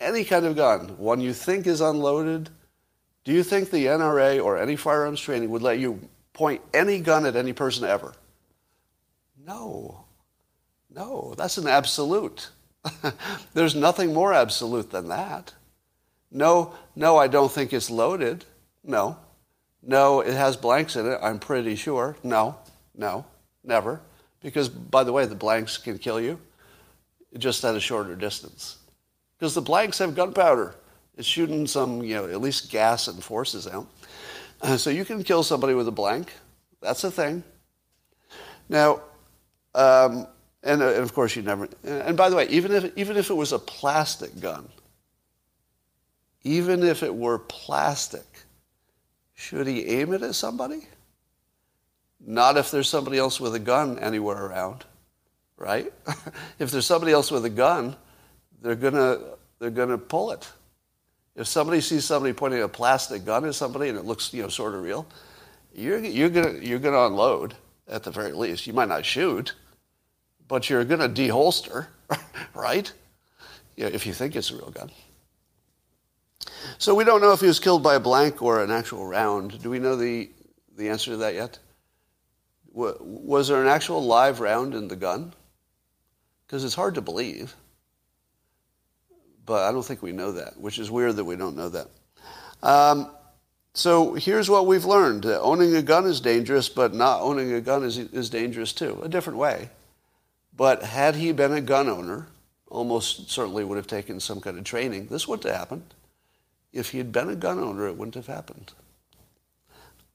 [0.00, 2.50] any kind of gun, one you think is unloaded?
[3.24, 6.00] Do you think the NRA or any firearms training would let you
[6.38, 8.14] point any gun at any person ever.
[9.44, 10.04] No.
[10.88, 12.50] No, that's an absolute.
[13.54, 15.52] There's nothing more absolute than that.
[16.30, 18.44] No, no, I don't think it's loaded.
[18.84, 19.16] No.
[19.82, 22.16] No, it has blanks in it, I'm pretty sure.
[22.22, 22.56] No,
[22.94, 23.24] no,
[23.64, 24.00] never.
[24.40, 26.38] Because, by the way, the blanks can kill you
[27.36, 28.76] just at a shorter distance.
[29.36, 30.76] Because the blanks have gunpowder.
[31.16, 33.88] It's shooting some, you know, at least gas and forces out.
[34.60, 36.32] Uh, so you can kill somebody with a blank.
[36.80, 37.42] That's a thing.
[38.68, 39.02] Now,
[39.74, 40.26] um,
[40.62, 41.68] and, uh, and, of course you never.
[41.84, 44.68] And by the way, even if even if it was a plastic gun,
[46.42, 48.26] even if it were plastic,
[49.34, 50.86] should he aim it at somebody?
[52.20, 54.84] Not if there's somebody else with a gun anywhere around,
[55.56, 55.92] right?
[56.58, 57.94] if there's somebody else with a gun,
[58.60, 59.20] they're gonna
[59.60, 60.50] they're gonna pull it.
[61.38, 64.48] If somebody sees somebody pointing a plastic gun at somebody and it looks, you know,
[64.48, 65.06] sort of real,
[65.74, 67.54] you're, you're going you're gonna unload
[67.88, 68.66] at the very least.
[68.66, 69.54] You might not shoot,
[70.46, 71.86] but you're going to deholster,
[72.54, 72.92] right?
[73.76, 74.90] You know, if you think it's a real gun.
[76.78, 79.62] So we don't know if he was killed by a blank or an actual round.
[79.62, 80.30] Do we know the,
[80.76, 81.58] the answer to that yet?
[82.72, 85.34] Was there an actual live round in the gun?
[86.46, 87.54] Because it's hard to believe.
[89.48, 91.88] But I don't think we know that, which is weird that we don't know that.
[92.62, 93.10] Um,
[93.72, 95.24] so here's what we've learned.
[95.24, 99.08] owning a gun is dangerous, but not owning a gun is, is dangerous too, a
[99.08, 99.70] different way.
[100.54, 102.26] But had he been a gun owner,
[102.66, 105.06] almost certainly would have taken some kind of training.
[105.06, 105.94] This wouldn't have happened.
[106.74, 108.74] If he had been a gun owner, it wouldn't have happened.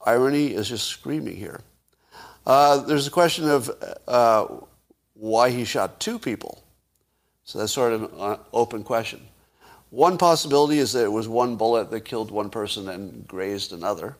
[0.05, 1.61] Irony is just screaming here.
[2.45, 3.71] Uh, there's a question of
[4.07, 4.45] uh,
[5.15, 6.62] why he shot two people.
[7.45, 9.21] So that's sort of an open question.
[9.89, 14.17] One possibility is that it was one bullet that killed one person and grazed another.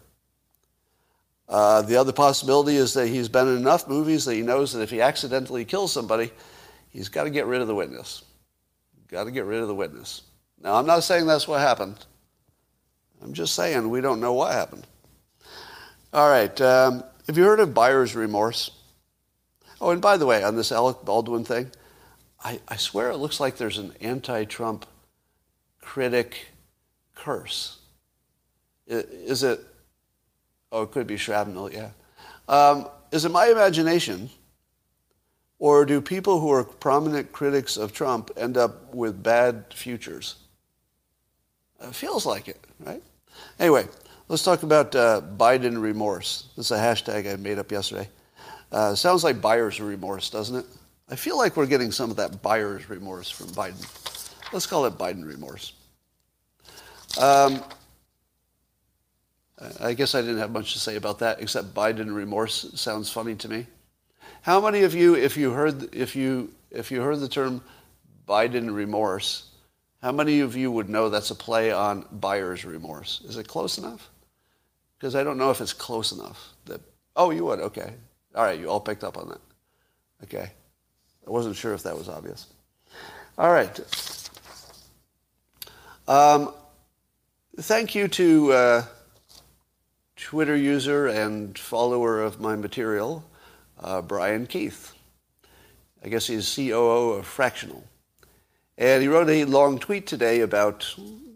[1.49, 4.81] Uh, the other possibility is that he's been in enough movies that he knows that
[4.81, 6.31] if he accidentally kills somebody,
[6.89, 8.23] he's got to get rid of the witness.
[9.07, 10.23] Got to get rid of the witness.
[10.61, 12.05] Now, I'm not saying that's what happened.
[13.21, 14.85] I'm just saying we don't know what happened.
[16.13, 16.59] All right.
[16.61, 18.71] Um, have you heard of buyer's remorse?
[19.81, 21.71] Oh, and by the way, on this Alec Baldwin thing,
[22.43, 24.85] I, I swear it looks like there's an anti-Trump
[25.81, 26.47] critic
[27.15, 27.79] curse.
[28.85, 29.61] Is it?
[30.71, 31.71] Oh, it could be shrapnel.
[31.71, 31.91] Yeah.
[32.49, 34.29] Um, is it my imagination,
[35.59, 40.35] or do people who are prominent critics of Trump end up with bad futures?
[41.81, 43.01] It feels like it, right?
[43.59, 43.87] Anyway,
[44.27, 46.47] let's talk about uh, Biden remorse.
[46.57, 48.09] This is a hashtag I made up yesterday.
[48.71, 50.65] Uh, sounds like buyer's remorse, doesn't it?
[51.13, 53.85] I feel like we're getting some of that buyer's remorse from Biden.
[54.51, 55.73] Let's call it Biden remorse.
[57.21, 57.63] Um,
[59.79, 63.35] I guess I didn't have much to say about that, except Biden remorse sounds funny
[63.35, 63.67] to me.
[64.41, 67.61] How many of you, if you heard, if you, if you heard the term
[68.27, 69.51] Biden remorse,
[70.01, 73.21] how many of you would know that's a play on buyer's remorse?
[73.27, 74.09] Is it close enough?
[74.97, 76.53] Because I don't know if it's close enough.
[76.65, 76.81] That
[77.15, 77.59] oh, you would.
[77.59, 77.93] Okay,
[78.33, 78.59] all right.
[78.59, 79.41] You all picked up on that.
[80.23, 80.51] Okay,
[81.25, 82.47] I wasn't sure if that was obvious.
[83.37, 83.79] All right.
[86.07, 86.53] Um,
[87.57, 88.85] thank you to uh,
[90.15, 93.23] Twitter user and follower of my material,
[93.79, 94.93] uh, Brian Keith.
[96.03, 97.83] I guess he's COO of Fractional.
[98.77, 100.93] And he wrote a long tweet today about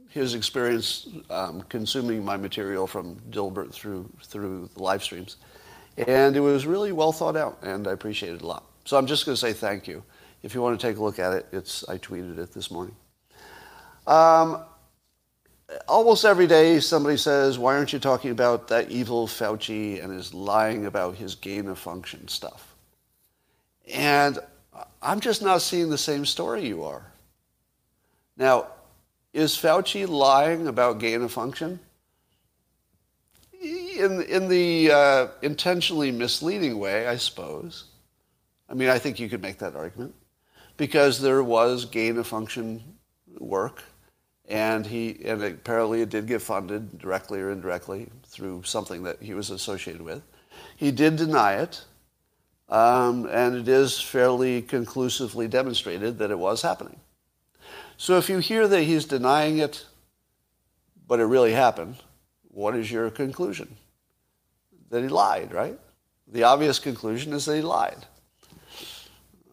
[0.10, 5.38] his experience um, consuming my material from Dilbert through, through the live streams.
[5.96, 8.64] And it was really well thought out, and I appreciate it a lot.
[8.88, 10.02] So I'm just going to say thank you.
[10.44, 12.96] If you want to take a look at it, it's, I tweeted it this morning.
[14.08, 14.64] Um,
[15.90, 20.34] almost every day somebody says, why aren't you talking about that evil Fauci and his
[20.34, 22.78] lying about his gain of function stuff?
[23.94, 24.40] And
[25.02, 27.12] I'm just not seeing the same story you are.
[28.38, 28.68] Now,
[29.34, 31.82] is Fauci lying about gain of function?
[33.62, 37.84] In, in the uh, intentionally misleading way, I suppose.
[38.70, 40.14] I mean, I think you could make that argument
[40.76, 42.84] because there was gain of function
[43.40, 43.84] work,
[44.48, 49.34] and he and apparently it did get funded directly or indirectly through something that he
[49.34, 50.24] was associated with.
[50.76, 51.86] He did deny it,
[52.70, 57.00] um, and it is fairly conclusively demonstrated that it was happening.
[57.98, 59.86] So if you hear that he's denying it,
[61.08, 61.96] but it really happened,
[62.50, 63.76] what is your conclusion?
[64.90, 65.80] That he lied, right?
[66.28, 68.06] The obvious conclusion is that he lied.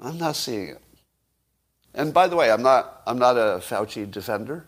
[0.04, 0.82] I'm not seeing it.
[1.94, 4.66] And by the way, I'm not, I'm not a Fauci defender.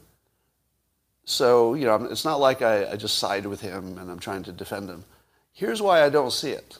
[1.25, 4.45] So, you know, it's not like I, I just side with him and I'm trying
[4.45, 5.05] to defend him.
[5.53, 6.79] Here's why I don't see it.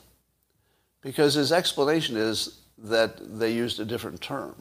[1.01, 4.55] Because his explanation is that they used a different term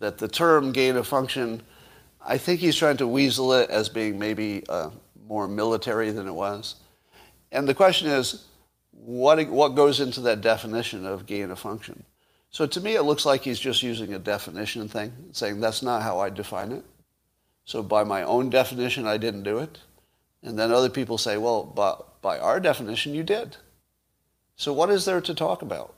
[0.00, 1.62] that the term gain of function,
[2.24, 4.90] I think he's trying to weasel it as being maybe uh,
[5.28, 6.76] more military than it was.
[7.52, 8.46] And the question is,
[8.92, 12.02] what, what goes into that definition of gain of function?
[12.54, 16.02] So to me, it looks like he's just using a definition thing, saying that's not
[16.02, 16.84] how I define it.
[17.64, 19.80] So by my own definition, I didn't do it.
[20.40, 23.56] And then other people say, well, by, by our definition, you did.
[24.54, 25.96] So what is there to talk about?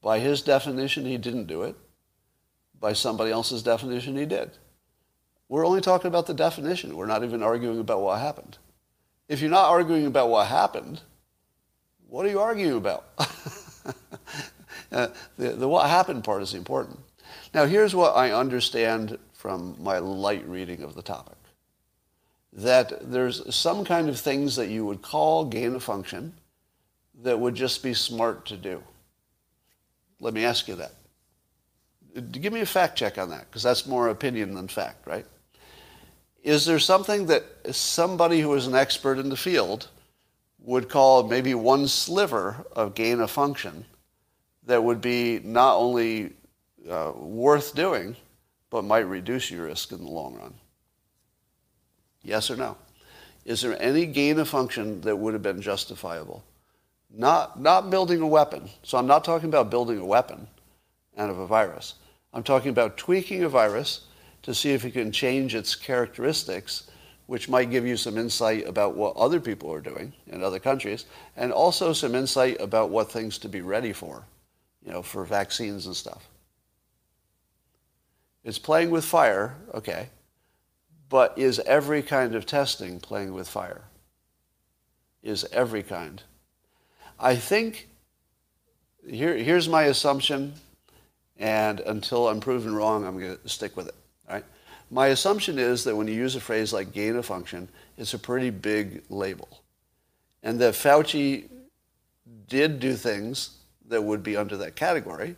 [0.00, 1.74] By his definition, he didn't do it
[2.78, 4.52] by somebody else's definition, he did.
[5.48, 6.96] We're only talking about the definition.
[6.96, 8.58] We're not even arguing about what happened.
[9.26, 11.00] If you're not arguing about what happened,
[12.06, 13.06] what are you arguing about?
[14.92, 16.98] uh, the, the what happened part is important.
[17.52, 21.36] Now, here's what I understand from my light reading of the topic.
[22.52, 26.32] That there's some kind of things that you would call gain of function
[27.22, 28.82] that would just be smart to do.
[30.20, 30.92] Let me ask you that
[32.22, 35.26] give me a fact check on that, because that's more opinion than fact, right?
[36.42, 39.88] Is there something that somebody who is an expert in the field
[40.60, 43.84] would call maybe one sliver of gain of function
[44.68, 46.34] that would be not only
[46.88, 48.14] uh, worth doing,
[48.68, 50.52] but might reduce your risk in the long run?
[52.22, 52.76] Yes or no?
[53.46, 56.44] Is there any gain of function that would have been justifiable?
[57.10, 58.68] Not, not building a weapon.
[58.82, 60.46] So I'm not talking about building a weapon
[61.16, 61.94] out of a virus.
[62.34, 64.02] I'm talking about tweaking a virus
[64.42, 66.90] to see if it can change its characteristics,
[67.26, 71.06] which might give you some insight about what other people are doing in other countries,
[71.38, 74.24] and also some insight about what things to be ready for,
[74.88, 76.26] you know, for vaccines and stuff.
[78.42, 80.08] It's playing with fire, okay.
[81.10, 83.82] But is every kind of testing playing with fire?
[85.22, 86.22] Is every kind?
[87.20, 87.88] I think
[89.06, 90.54] here, here's my assumption,
[91.36, 93.94] and until I'm proven wrong, I'm going to stick with it.
[94.26, 94.44] All right?
[94.90, 97.68] My assumption is that when you use a phrase like gain of function,
[97.98, 99.48] it's a pretty big label.
[100.42, 101.44] And that Fauci
[102.48, 103.57] did do things
[103.88, 105.36] that would be under that category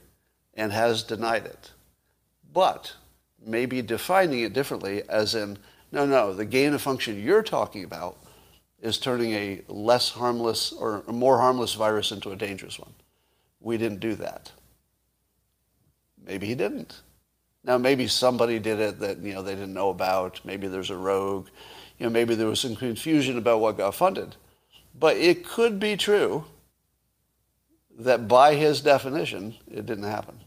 [0.54, 1.72] and has denied it.
[2.52, 2.94] But
[3.44, 5.58] maybe defining it differently, as in,
[5.92, 8.18] no, no, the gain of function you're talking about
[8.80, 12.92] is turning a less harmless or more harmless virus into a dangerous one.
[13.60, 14.52] We didn't do that.
[16.26, 17.00] Maybe he didn't.
[17.62, 20.40] Now, maybe somebody did it that you know they didn't know about.
[20.44, 21.48] Maybe there's a rogue.
[21.98, 24.36] You know, maybe there was some confusion about what got funded.
[24.98, 26.46] But it could be true
[28.00, 30.40] that by his definition, it didn't happen.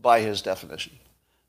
[0.00, 0.92] By his definition.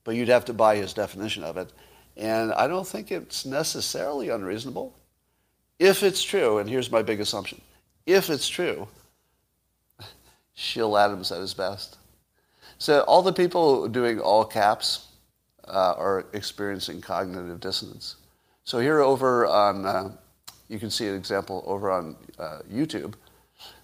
[0.04, 1.72] But you'd have to buy his definition of it.
[2.16, 4.95] And I don't think it's necessarily unreasonable.
[5.80, 7.62] If it's true, and here's my big assumption
[8.06, 8.88] if it's true,
[10.56, 11.98] Shill Adams at his best.
[12.80, 15.08] So all the people doing all caps
[15.68, 18.16] uh, are experiencing cognitive dissonance.
[18.64, 20.12] So here over on, uh,
[20.70, 23.16] you can see an example over on uh, YouTube.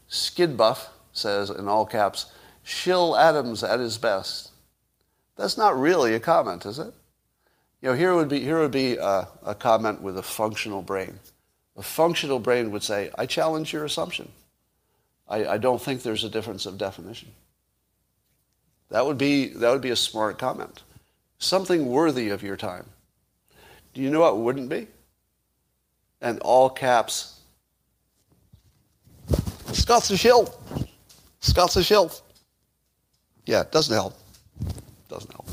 [0.07, 2.26] Skid Buff says in all caps,
[2.64, 4.51] Shill Adams at his best.
[5.36, 6.93] That's not really a comment, is it?
[7.82, 11.20] You know, here would be, here would be a, a comment with a functional brain.
[11.76, 14.32] A functional brain would say, I challenge your assumption.
[15.28, 17.32] I, I don't think there's a difference of definition.
[18.89, 20.84] That would be, that would be a smart comment.
[21.39, 22.86] Something worthy of your time.
[23.93, 24.88] Do you know what wouldn't be?
[26.22, 27.39] And all caps.
[29.74, 30.55] Scott's a shield.
[31.43, 32.21] Scott's a shield.
[33.45, 34.17] Yeah, it doesn't help.
[35.09, 35.45] Doesn't help.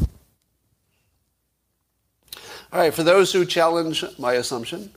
[2.73, 4.91] All right, for those who challenge my assumption,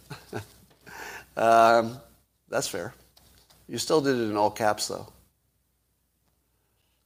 [1.37, 1.97] um,
[2.47, 2.93] that's fair.
[3.67, 5.11] You still did it in all caps, though.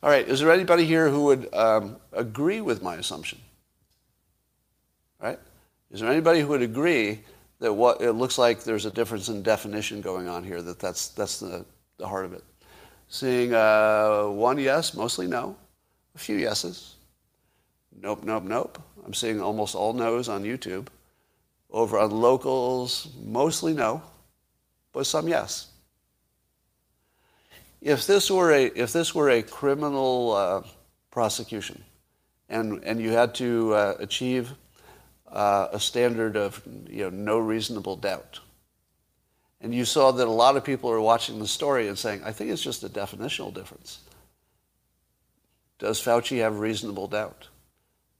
[0.04, 3.40] All right, is there anybody here who would um, agree with my assumption?
[5.22, 5.40] Right?
[5.92, 7.22] Is there anybody who would agree
[7.60, 11.08] that what it looks like there's a difference in definition going on here, that that's,
[11.08, 11.66] that's the,
[11.98, 12.44] the heart of it?
[13.10, 15.56] Seeing uh, one yes, mostly no,
[16.16, 16.96] a few yeses.
[18.02, 18.82] Nope, nope, nope.
[19.06, 20.88] I'm seeing almost all no's on YouTube.
[21.70, 24.02] Over on locals, mostly no,
[24.94, 25.68] but some yes.
[27.82, 30.62] If this were a, if this were a criminal uh,
[31.12, 31.84] prosecution
[32.50, 34.54] and, and you had to uh, achieve
[35.32, 38.40] uh, a standard of you know, no reasonable doubt,
[39.62, 42.32] and you saw that a lot of people are watching the story and saying, I
[42.32, 44.00] think it's just a definitional difference.
[45.80, 47.48] Does Fauci have reasonable doubt?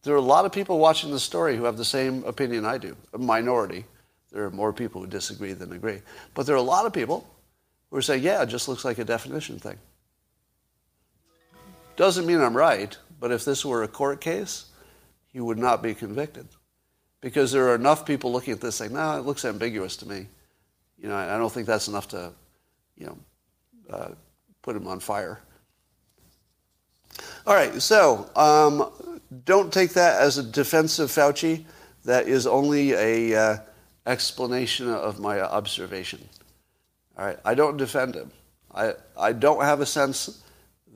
[0.04, 2.78] There are a lot of people watching the story who have the same opinion I
[2.78, 3.86] do, a minority.
[4.32, 6.02] There are more people who disagree than agree.
[6.34, 7.28] But there are a lot of people
[7.90, 9.78] who are saying, yeah, it just looks like a definition thing.
[11.96, 14.66] Doesn't mean I'm right, but if this were a court case,
[15.28, 16.48] he would not be convicted.
[17.22, 20.28] Because there are enough people looking at this saying, no, it looks ambiguous to me.
[20.98, 22.32] You know, I don't think that's enough to,
[22.98, 23.18] you know,
[23.90, 24.10] uh,
[24.62, 25.40] put him on fire.
[27.46, 28.92] All right, so um,
[29.46, 31.66] don't take that as a defense of Fauci.
[32.04, 33.58] That is only a uh,
[34.06, 36.28] explanation of my observation.
[37.18, 38.32] All right, I don't defend him.
[38.74, 40.44] I, I don't have a sense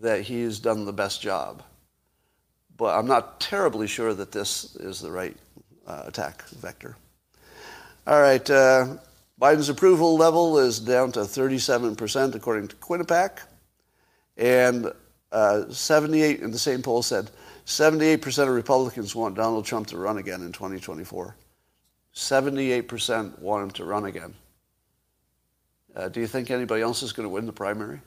[0.02, 1.64] that he's done the best job.
[2.78, 5.38] But I'm not terribly sure that this is the right
[5.86, 6.98] uh, attack vector.
[8.08, 8.98] All right, uh,
[9.42, 13.40] Biden's approval level is down to 37% according to Quinnipiac.
[14.38, 14.92] And
[15.32, 17.32] uh, 78 in the same poll said
[17.66, 21.36] 78% of Republicans want Donald Trump to run again in 2024.
[22.14, 24.36] 78% want him to run again.
[25.96, 28.00] Uh, do you think anybody else is going to win the primary?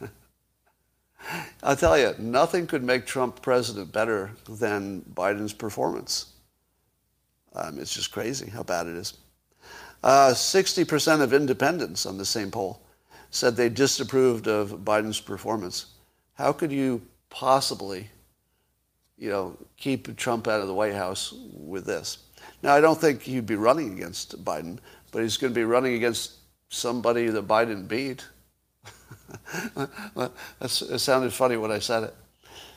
[1.62, 6.32] I'll tell you, nothing could make Trump president better than Biden's performance.
[7.54, 9.14] Um, it's just crazy how bad it is.
[10.02, 12.80] Uh, 60% of independents on the same poll
[13.30, 15.86] said they disapproved of Biden's performance.
[16.34, 18.08] How could you possibly,
[19.18, 22.18] you know, keep Trump out of the White House with this?
[22.62, 24.78] Now, I don't think he'd be running against Biden,
[25.12, 26.34] but he's going to be running against
[26.68, 28.24] somebody that Biden beat.
[30.60, 32.14] It sounded funny when I said it.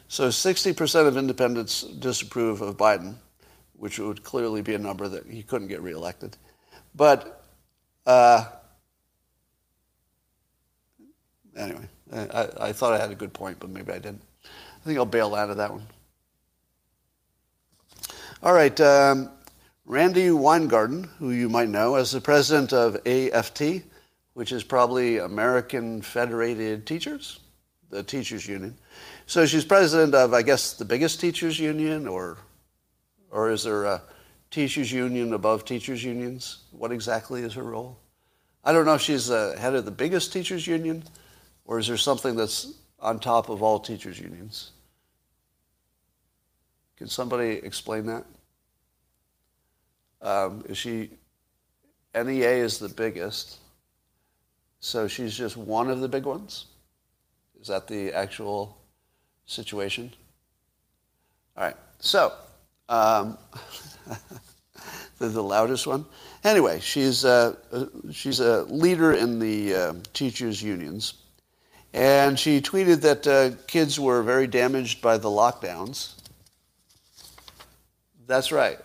[0.08, 3.16] So 60% of independents disapprove of Biden,
[3.78, 6.36] which would clearly be a number that he couldn't get reelected.
[6.96, 7.44] But
[8.06, 8.46] uh,
[11.56, 14.22] anyway, I, I thought I had a good point, but maybe I didn't.
[14.44, 15.86] I think I'll bail out of that one.
[18.42, 18.80] All right.
[18.80, 19.30] Um,
[19.86, 23.84] Randi Weingarten, who you might know as the president of AFT,
[24.34, 27.40] which is probably American Federated Teachers,
[27.90, 28.78] the teachers union.
[29.26, 32.38] So she's president of, I guess, the biggest teachers union, or,
[33.32, 34.02] or is there a
[34.52, 36.64] teachers union above teachers unions?
[36.72, 37.98] What exactly is her role?
[38.64, 41.04] I don't know if she's the head of the biggest teachers union,
[41.66, 44.72] or is there something that's on top of all teachers unions?
[46.98, 48.26] Can somebody explain that?
[50.22, 51.12] Um, is she
[52.14, 53.58] NEA is the biggest,
[54.80, 56.66] so she's just one of the big ones.
[57.62, 58.78] Is that the actual
[59.46, 60.14] situation?
[61.56, 61.76] All right.
[62.00, 62.34] So,
[62.90, 63.38] um,
[65.20, 66.06] the, loudest one.
[66.44, 67.56] Anyway, she's a,
[68.12, 71.14] she's a leader in the uh, teachers' unions.
[71.94, 76.16] And she tweeted that uh, kids were very damaged by the lockdowns.
[78.28, 78.80] That's right.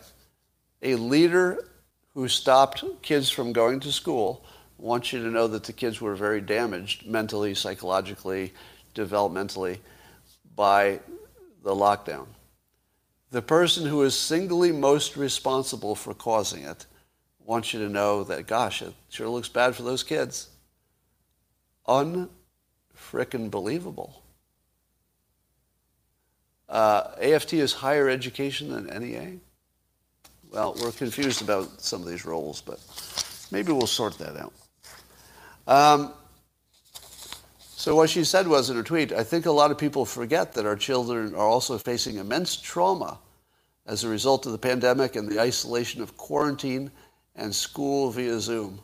[0.82, 1.68] A leader
[2.14, 4.44] who stopped kids from going to school
[4.78, 8.52] wants you to know that the kids were very damaged mentally, psychologically,
[8.94, 9.78] developmentally
[10.54, 11.00] by
[11.62, 12.26] the lockdown.
[13.34, 16.86] The person who is singly most responsible for causing it
[17.44, 20.50] wants you to know that, gosh, it sure looks bad for those kids.
[21.88, 24.22] Unfrickin' believable.
[26.68, 29.38] Uh, AFT is higher education than NEA.
[30.52, 32.78] Well, we're confused about some of these roles, but
[33.50, 34.52] maybe we'll sort that out.
[35.66, 36.12] Um,
[37.58, 40.52] so what she said was in her tweet, I think a lot of people forget
[40.52, 43.18] that our children are also facing immense trauma
[43.86, 46.90] as a result of the pandemic and the isolation of quarantine
[47.36, 48.80] and school via Zoom,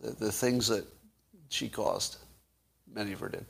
[0.00, 0.84] the, the things that
[1.48, 2.18] she caused.
[2.92, 3.46] Many of her did,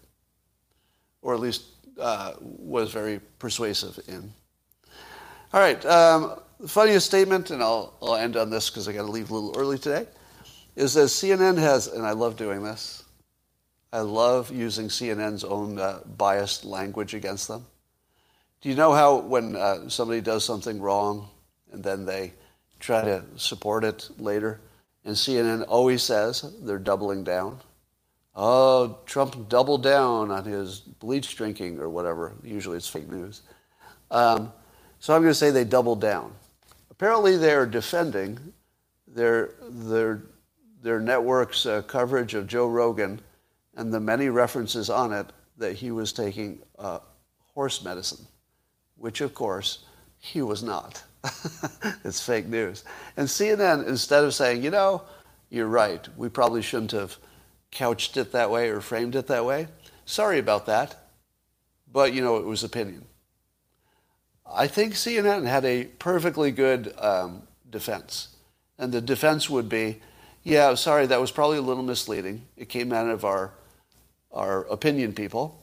[1.22, 1.64] or at least
[2.00, 4.32] uh, was very persuasive in.
[5.52, 9.02] All right, um, the funniest statement, and I'll, I'll end on this because I got
[9.02, 10.06] to leave a little early today,
[10.76, 13.04] is that CNN has, and I love doing this,
[13.92, 17.66] I love using CNN's own uh, biased language against them.
[18.64, 21.28] Do you know how when uh, somebody does something wrong
[21.70, 22.32] and then they
[22.80, 24.58] try to support it later,
[25.04, 27.60] and CNN always says they're doubling down?
[28.34, 32.32] Oh, Trump doubled down on his bleach drinking or whatever.
[32.42, 33.42] Usually it's fake news.
[34.10, 34.50] Um,
[34.98, 36.32] so I'm going to say they doubled down.
[36.90, 38.54] Apparently they're defending
[39.06, 40.22] their, their,
[40.82, 43.20] their network's uh, coverage of Joe Rogan
[43.76, 45.26] and the many references on it
[45.58, 47.00] that he was taking uh,
[47.52, 48.26] horse medicine
[49.04, 49.80] which of course
[50.18, 51.02] he was not.
[52.04, 52.84] it's fake news.
[53.18, 55.02] And CNN, instead of saying, you know,
[55.50, 57.18] you're right, we probably shouldn't have
[57.70, 59.68] couched it that way or framed it that way,
[60.06, 61.10] sorry about that,
[61.92, 63.04] but you know, it was opinion.
[64.50, 68.28] I think CNN had a perfectly good um, defense.
[68.78, 70.00] And the defense would be,
[70.44, 72.46] yeah, sorry, that was probably a little misleading.
[72.56, 73.52] It came out of our,
[74.32, 75.62] our opinion people.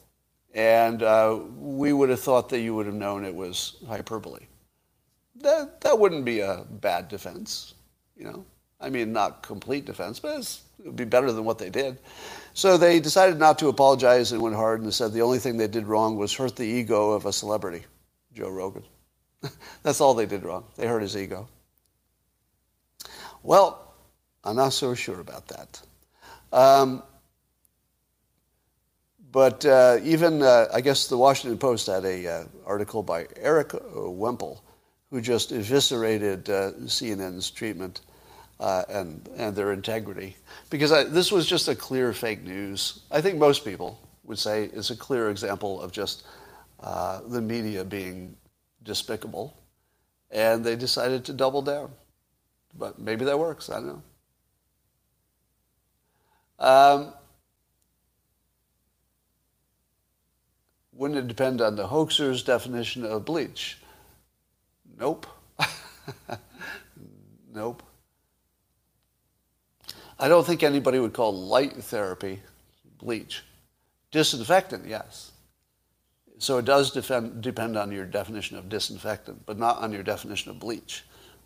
[0.53, 4.45] And uh, we would have thought that you would have known it was hyperbole.
[5.35, 7.73] That, that wouldn't be a bad defense,
[8.15, 8.45] you know.
[8.79, 11.99] I mean, not complete defense, but it would be better than what they did.
[12.53, 15.67] So they decided not to apologize and went hard and said the only thing they
[15.67, 17.85] did wrong was hurt the ego of a celebrity,
[18.33, 18.83] Joe Rogan.
[19.83, 20.65] That's all they did wrong.
[20.77, 21.47] They hurt his ego.
[23.43, 23.93] Well,
[24.43, 25.81] I'm not so sure about that.
[26.51, 27.03] Um,
[29.31, 33.71] but uh, even, uh, I guess the Washington Post had a uh, article by Erik
[33.93, 34.63] Wemple,
[35.09, 38.01] who just eviscerated uh, CNN's treatment
[38.59, 40.35] uh, and, and their integrity.
[40.69, 43.01] Because I, this was just a clear fake news.
[43.09, 46.23] I think most people would say it's a clear example of just
[46.81, 48.35] uh, the media being
[48.83, 49.57] despicable.
[50.29, 51.91] And they decided to double down.
[52.77, 53.69] But maybe that works.
[53.69, 54.03] I don't know.
[56.59, 57.13] Um,
[61.01, 63.79] Wouldn't it depend on the hoaxer's definition of bleach?
[64.99, 65.25] Nope.
[67.51, 67.81] nope.
[70.19, 72.39] I don't think anybody would call light therapy
[72.99, 73.41] bleach.
[74.11, 75.31] Disinfectant, yes.
[76.37, 80.51] So it does defend, depend on your definition of disinfectant, but not on your definition
[80.51, 81.03] of bleach.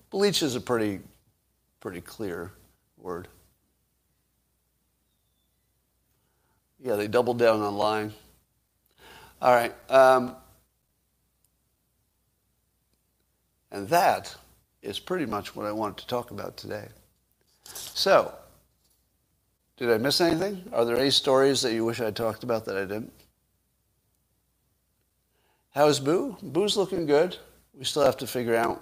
[0.10, 0.99] Bleach is a pretty,
[1.80, 2.51] pretty clear
[2.97, 3.30] word.
[6.84, 8.14] Yeah, they doubled down on lying.
[9.42, 9.74] All right.
[9.90, 10.36] Um,
[13.72, 14.36] and that
[14.82, 16.88] is pretty much what I wanted to talk about today.
[17.66, 18.34] So,
[19.78, 20.64] did I miss anything?
[20.72, 23.12] Are there any stories that you wish I talked about that I didn't?
[25.72, 26.38] How's Boo?
[26.42, 27.38] Boo's looking good.
[27.78, 28.82] We still have to figure out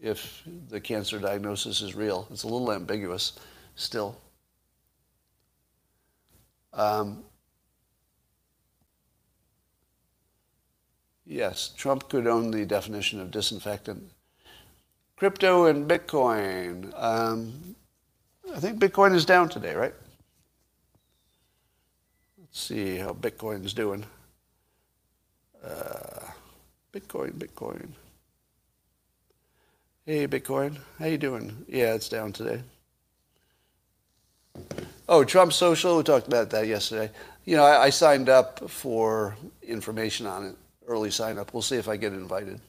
[0.00, 2.26] if the cancer diagnosis is real.
[2.32, 3.34] It's a little ambiguous
[3.76, 4.18] still.
[6.72, 7.22] Um,
[11.26, 14.10] yes, Trump could own the definition of disinfectant.
[15.16, 16.92] Crypto and Bitcoin.
[17.00, 17.76] Um,
[18.54, 19.94] I think Bitcoin is down today, right?
[22.38, 24.04] Let's see how Bitcoin's doing.
[25.64, 26.26] Uh,
[26.92, 27.88] Bitcoin, Bitcoin.
[30.04, 31.64] Hey, Bitcoin, how you doing?
[31.68, 32.60] Yeah, it's down today.
[35.08, 37.10] Oh, Trump Social, we talked about that yesterday.
[37.44, 40.56] You know, I, I signed up for information on it,
[40.86, 41.52] early sign up.
[41.52, 42.60] We'll see if I get invited.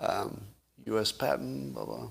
[0.00, 0.40] Um,
[0.86, 1.12] U.S.
[1.12, 2.08] patent, blah, blah.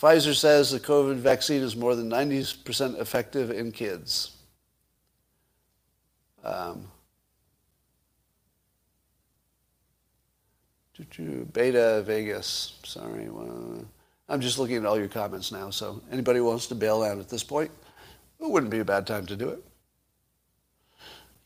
[0.00, 4.36] Pfizer says the COVID vaccine is more than 90% effective in kids.
[6.44, 6.88] Um,
[11.52, 12.78] Beta Vegas.
[12.84, 13.28] Sorry.
[14.28, 15.70] I'm just looking at all your comments now.
[15.70, 17.70] So anybody wants to bail out at this point,
[18.40, 19.64] it wouldn't be a bad time to do it.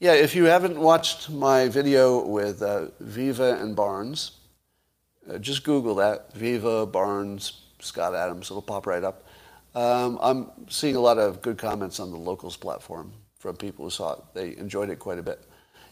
[0.01, 4.31] Yeah, if you haven't watched my video with uh, Viva and Barnes,
[5.29, 8.49] uh, just Google that Viva Barnes Scott Adams.
[8.49, 9.27] It'll pop right up.
[9.75, 13.91] Um, I'm seeing a lot of good comments on the locals platform from people who
[13.91, 14.21] saw it.
[14.35, 15.43] They enjoyed it quite a bit.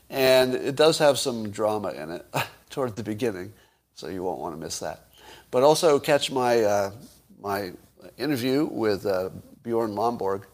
[0.08, 2.26] And it does have some drama in it
[2.70, 3.52] toward the beginning,
[3.96, 5.08] so you won't want to miss that.
[5.50, 6.92] But also catch my, uh,
[7.40, 7.72] my
[8.18, 9.30] interview with uh,
[9.64, 10.44] Bjorn Lomborg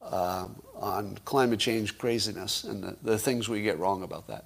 [0.00, 0.48] uh,
[0.80, 4.44] on climate change craziness and the, the, things we get wrong about that.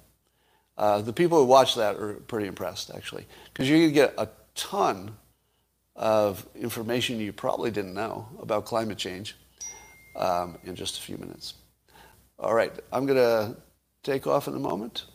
[0.77, 5.15] Uh, the people who watch that are pretty impressed, actually, because you get a ton
[5.95, 9.35] of information you probably didn't know about climate change
[10.15, 11.55] um, in just a few minutes.
[12.39, 13.57] All right, I'm going to
[14.03, 15.05] take off in a moment.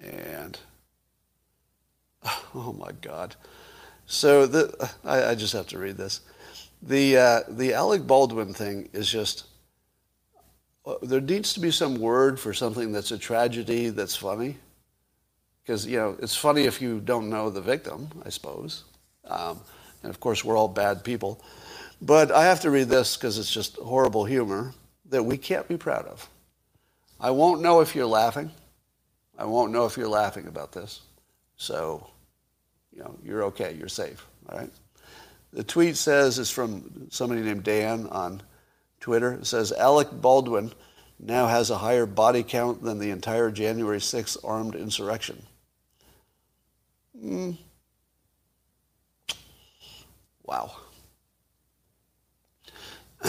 [0.00, 0.58] And,
[2.54, 3.36] oh my God.
[4.06, 6.20] So the, I, I just have to read this.
[6.86, 9.46] The, uh, the Alec Baldwin thing is just,
[10.84, 14.58] uh, there needs to be some word for something that's a tragedy that's funny.
[15.62, 18.84] Because, you know, it's funny if you don't know the victim, I suppose.
[19.24, 19.60] Um,
[20.02, 21.42] and of course, we're all bad people.
[22.02, 24.74] But I have to read this because it's just horrible humor
[25.08, 26.28] that we can't be proud of.
[27.18, 28.50] I won't know if you're laughing.
[29.38, 31.00] I won't know if you're laughing about this.
[31.56, 32.06] So,
[32.92, 33.74] you know, you're okay.
[33.74, 34.26] You're safe.
[34.50, 34.70] All right.
[35.54, 38.42] The tweet says it's from somebody named Dan on
[38.98, 39.34] Twitter.
[39.34, 40.72] It says Alec Baldwin
[41.20, 45.44] now has a higher body count than the entire January 6th armed insurrection.
[47.16, 47.56] Mm.
[50.42, 50.76] Wow.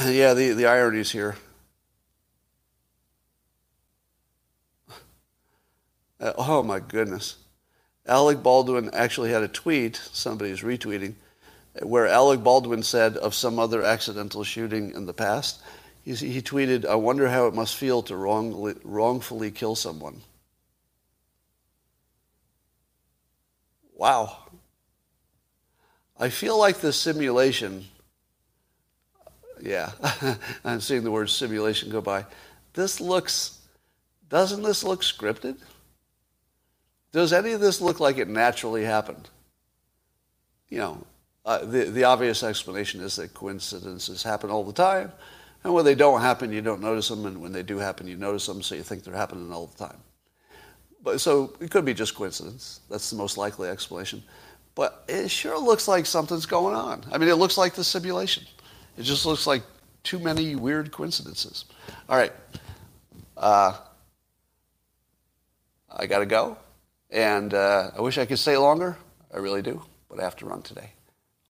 [0.06, 1.36] Yeah, the, the ironies here.
[6.18, 7.36] Uh, oh my goodness.
[8.08, 11.16] Alec Baldwin actually had a tweet, somebody's retweeting,
[11.82, 15.62] where Alec Baldwin said of some other accidental shooting in the past,
[16.04, 20.22] he, he tweeted, I wonder how it must feel to wrongly, wrongfully kill someone.
[23.96, 24.38] Wow.
[26.18, 27.86] I feel like the simulation,
[29.62, 29.92] yeah,
[30.64, 32.26] I'm seeing the word simulation go by.
[32.74, 33.60] This looks,
[34.30, 35.58] doesn't this look scripted?
[37.12, 39.30] Does any of this look like it naturally happened?
[40.70, 41.08] You know,
[41.46, 45.12] uh, the, the obvious explanation is that coincidences happen all the time.
[45.64, 47.26] And when they don't happen, you don't notice them.
[47.26, 49.78] And when they do happen, you notice them, so you think they're happening all the
[49.78, 49.98] time.
[51.04, 52.82] But, so it could be just coincidence.
[52.90, 54.24] That's the most likely explanation.
[54.74, 57.06] But it sure looks like something's going on.
[57.12, 58.44] I mean, it looks like the simulation.
[58.98, 59.64] It just looks like
[60.04, 61.66] too many weird coincidences.
[62.10, 62.34] All right.
[63.38, 63.78] Uh,
[65.90, 66.58] I got to go.
[67.12, 68.98] And uh, I wish I could stay longer.
[69.34, 69.82] I really do.
[70.10, 70.92] But I have to run today.